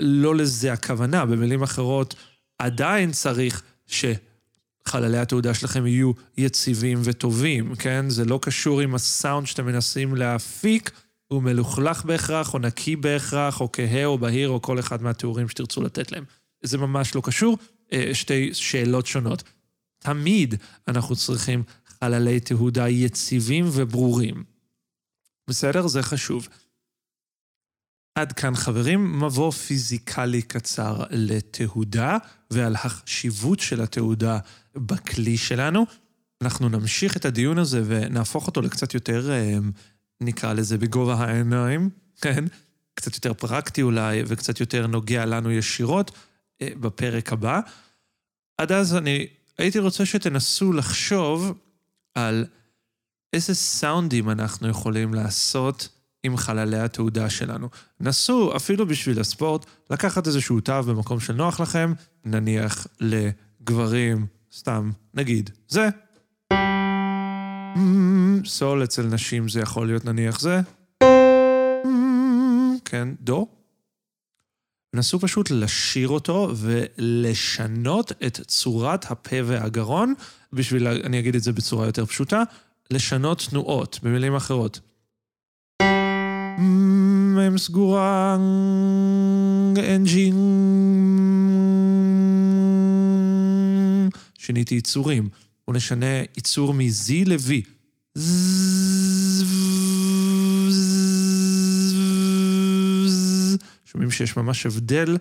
לא 0.00 0.34
לזה 0.34 0.72
הכוונה. 0.72 1.26
במילים 1.26 1.62
אחרות, 1.62 2.14
עדיין 2.58 3.12
צריך 3.12 3.62
ש... 3.86 4.04
חללי 4.94 5.18
התעודה 5.18 5.54
שלכם 5.54 5.86
יהיו 5.86 6.12
יציבים 6.36 7.00
וטובים, 7.04 7.74
כן? 7.74 8.10
זה 8.10 8.24
לא 8.24 8.38
קשור 8.42 8.80
עם 8.80 8.94
הסאונד 8.94 9.46
שאתם 9.46 9.66
מנסים 9.66 10.14
להפיק, 10.14 10.90
הוא 11.28 11.42
מלוכלך 11.42 12.04
בהכרח, 12.04 12.54
או 12.54 12.58
נקי 12.58 12.96
בהכרח, 12.96 13.60
או 13.60 13.72
כהה 13.72 14.04
או 14.04 14.18
בהיר, 14.18 14.48
או 14.48 14.62
כל 14.62 14.78
אחד 14.78 15.02
מהתיאורים 15.02 15.48
שתרצו 15.48 15.82
לתת 15.82 16.12
להם. 16.12 16.24
זה 16.62 16.78
ממש 16.78 17.14
לא 17.14 17.22
קשור, 17.24 17.58
אה, 17.92 18.10
שתי 18.12 18.54
שאלות 18.54 19.06
שונות. 19.06 19.42
תמיד 19.98 20.54
אנחנו 20.88 21.16
צריכים 21.16 21.62
חללי 22.00 22.40
תהודה 22.40 22.88
יציבים 22.88 23.64
וברורים. 23.72 24.44
בסדר? 25.48 25.86
זה 25.86 26.02
חשוב. 26.02 26.48
עד 28.14 28.32
כאן 28.32 28.54
חברים, 28.54 29.24
מבוא 29.24 29.50
פיזיקלי 29.50 30.42
קצר 30.42 31.04
לתהודה 31.10 32.16
ועל 32.50 32.74
החשיבות 32.74 33.60
של 33.60 33.80
התהודה 33.80 34.38
בכלי 34.76 35.36
שלנו. 35.36 35.86
אנחנו 36.42 36.68
נמשיך 36.68 37.16
את 37.16 37.24
הדיון 37.24 37.58
הזה 37.58 37.82
ונהפוך 37.86 38.46
אותו 38.46 38.60
לקצת 38.60 38.94
יותר, 38.94 39.30
אה, 39.30 39.58
נקרא 40.20 40.52
לזה, 40.52 40.78
בגובה 40.78 41.14
העיניים, 41.14 41.90
כן? 42.20 42.44
קצת 42.94 43.14
יותר 43.14 43.34
פרקטי 43.34 43.82
אולי, 43.82 44.22
וקצת 44.26 44.60
יותר 44.60 44.86
נוגע 44.86 45.26
לנו 45.26 45.50
ישירות 45.50 46.10
אה, 46.62 46.68
בפרק 46.80 47.32
הבא. 47.32 47.60
עד 48.58 48.72
אז 48.72 48.96
אני 48.96 49.26
הייתי 49.58 49.78
רוצה 49.78 50.06
שתנסו 50.06 50.72
לחשוב 50.72 51.58
על 52.14 52.46
איזה 53.32 53.54
סאונדים 53.54 54.30
אנחנו 54.30 54.68
יכולים 54.68 55.14
לעשות 55.14 55.88
עם 56.22 56.36
חללי 56.36 56.78
התעודה 56.78 57.30
שלנו. 57.30 57.68
נסו, 58.00 58.56
אפילו 58.56 58.86
בשביל 58.86 59.20
הספורט, 59.20 59.66
לקחת 59.90 60.26
איזשהו 60.26 60.60
תו 60.60 60.82
במקום 60.82 61.20
שנוח 61.20 61.60
לכם, 61.60 61.92
נניח 62.24 62.86
לגברים, 63.00 64.26
סתם, 64.56 64.90
נגיד, 65.14 65.50
זה. 65.68 65.88
סול 68.44 68.84
אצל 68.84 69.02
נשים 69.02 69.48
זה 69.48 69.60
יכול 69.60 69.86
להיות 69.86 70.04
נניח 70.04 70.40
זה. 70.40 70.60
כן, 72.84 73.08
דו. 73.20 73.48
נסו 74.94 75.18
פשוט 75.18 75.50
לשיר 75.50 76.08
אותו 76.08 76.52
ולשנות 76.56 78.12
את 78.26 78.40
צורת 78.46 79.10
הפה 79.10 79.36
והגרון, 79.44 80.14
בשביל, 80.52 80.88
אני 80.88 81.18
אגיד 81.18 81.34
את 81.34 81.42
זה 81.42 81.52
בצורה 81.52 81.86
יותר 81.86 82.06
פשוטה, 82.06 82.42
לשנות 82.90 83.46
תנועות, 83.50 84.00
במילים 84.02 84.34
אחרות. 84.34 84.80
הם 87.38 87.58
סגורה, 87.58 88.36
אנג'ין. 89.78 90.34
שיניתי 94.44 94.74
יצורים. 94.74 95.28
בואו 95.66 95.76
נשנה 95.76 96.20
יצור 96.36 96.74
מ-Z 96.74 97.12
ל-V. 97.26 97.50
שומעים 103.84 104.10
שיש 104.10 104.36
ממש 104.36 104.66
הבדל 104.66 105.16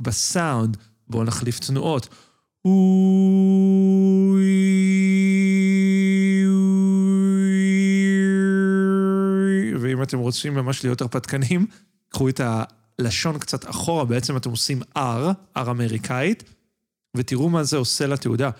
בסאונד. 0.00 0.76
בואו 1.08 1.24
נחליף 1.24 1.58
תנועות. 1.58 2.08
ואם 9.80 10.02
אתם 10.02 10.18
רוצים 10.18 10.54
ממש 10.54 10.84
להיות 10.84 11.00
הרפתקנים, 11.00 11.66
קחו 12.08 12.28
את 12.28 12.40
הלשון 12.98 13.38
קצת 13.38 13.70
אחורה, 13.70 14.04
בעצם 14.04 14.36
אתם 14.36 14.50
עושים 14.50 14.82
R, 14.96 14.98
R 15.58 15.60
אמריקאית, 15.70 16.44
ותראו 17.16 17.48
מה 17.48 17.64
זה 17.64 17.76
עושה 17.76 18.06
לתעודה. 18.06 18.50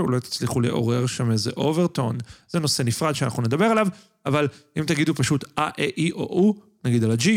אולי 0.00 0.20
תצליחו 0.20 0.60
לעורר 0.60 1.06
שם 1.06 1.30
איזה 1.30 1.50
אוברטון. 1.56 2.18
זה 2.48 2.60
נושא 2.60 2.82
נפרד 2.82 3.14
שאנחנו 3.14 3.42
נדבר 3.42 3.64
עליו, 3.64 3.86
אבל 4.26 4.48
אם 4.78 4.84
תגידו 4.86 5.14
פשוט 5.14 5.44
אה, 5.58 5.70
אה, 5.78 5.88
אי 5.96 6.12
או 6.12 6.22
או, 6.22 6.54
נגיד 6.84 7.04
על 7.04 7.10
ה-G. 7.10 7.28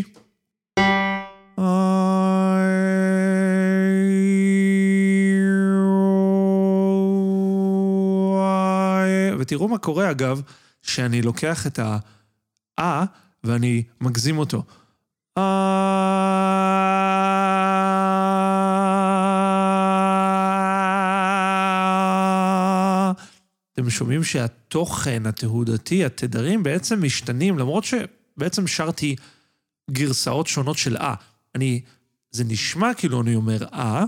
ותראו 9.39 9.67
מה 9.67 9.77
קורה, 9.77 10.11
אגב, 10.11 10.41
שאני 10.81 11.21
לוקח 11.21 11.67
את 11.67 11.79
ה-אה 11.79 13.05
ואני 13.45 13.83
מגזים 14.01 14.37
אותו. 14.37 14.63
אתם 23.73 23.89
שומעים 23.89 24.23
שהתוכן 24.23 25.25
התהודתי, 25.25 26.05
התדרים, 26.05 26.63
בעצם 26.63 27.03
משתנים, 27.03 27.59
למרות 27.59 27.83
שבעצם 27.83 28.67
שרתי 28.67 29.15
גרסאות 29.91 30.47
שונות 30.47 30.77
של 30.77 30.97
אה. 30.97 31.13
אני, 31.55 31.81
זה 32.31 32.43
נשמע 32.43 32.93
כאילו 32.93 33.21
אני 33.21 33.35
אומר 33.35 33.65
אה, 33.73 34.03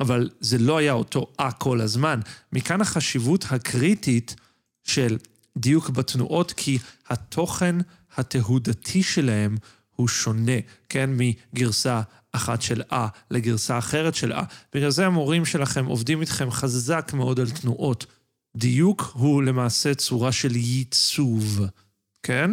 אבל 0.00 0.30
זה 0.40 0.58
לא 0.58 0.78
היה 0.78 0.92
אותו 0.92 1.26
אה 1.40 1.52
כל 1.52 1.80
הזמן. 1.80 2.20
מכאן 2.52 2.80
החשיבות 2.80 3.44
הקריטית 3.50 4.36
של 4.84 5.18
דיוק 5.56 5.90
בתנועות, 5.90 6.52
כי 6.52 6.78
התוכן 7.08 7.76
התהודתי 8.16 9.02
שלהם 9.02 9.56
הוא 9.96 10.08
שונה, 10.08 10.52
כן, 10.88 11.10
מגרסה 11.12 12.00
אחת 12.32 12.62
של 12.62 12.82
אה 12.92 13.08
לגרסה 13.30 13.78
אחרת 13.78 14.14
של 14.14 14.32
אה. 14.32 14.44
בגלל 14.74 14.90
זה 14.90 15.06
המורים 15.06 15.44
שלכם 15.44 15.86
עובדים 15.86 16.20
איתכם 16.20 16.50
חזק 16.50 17.10
מאוד 17.14 17.40
על 17.40 17.50
תנועות. 17.50 18.06
דיוק 18.56 19.12
הוא 19.14 19.42
למעשה 19.42 19.94
צורה 19.94 20.32
של 20.32 20.56
ייצוב, 20.56 21.60
כן? 22.22 22.50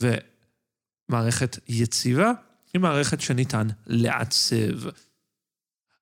ומערכת 0.00 1.58
יציבה 1.68 2.32
היא 2.74 2.80
מערכת 2.80 3.20
שניתן 3.20 3.68
לעצב. 3.86 4.88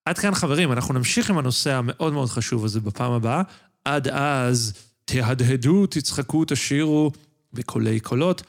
עד 0.04 0.18
כאן 0.18 0.34
חברים, 0.34 0.72
אנחנו 0.72 0.94
נמשיך 0.94 1.30
עם 1.30 1.38
הנושא 1.38 1.72
המאוד 1.72 2.12
מאוד 2.12 2.28
חשוב 2.28 2.64
הזה 2.64 2.80
בפעם 2.80 3.12
הבאה. 3.12 3.42
עד 3.84 4.08
אז... 4.08 4.72
תהדהדו, 5.12 5.86
תצחקו, 5.86 6.44
תשירו 6.46 7.12
בקולי 7.52 8.00
קולות, 8.00 8.42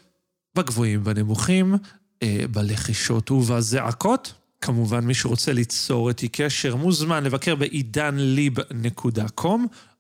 בגבוהים 0.56 1.02
ובנמוכים, 1.02 1.76
אה, 2.24 2.44
בלחישות 2.52 3.32
ובזעקות. 3.32 4.34
כמובן, 4.62 5.06
מי 5.06 5.14
שרוצה 5.14 5.54
ליצור 5.54 6.10
איתי 6.10 6.28
קשר 6.28 6.76
מוזמן 6.76 7.24
לבקר 7.24 7.56
בעידנליב.com, 7.56 9.60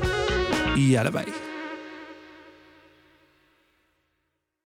יאללה 0.76 1.10
ביי. 1.10 1.43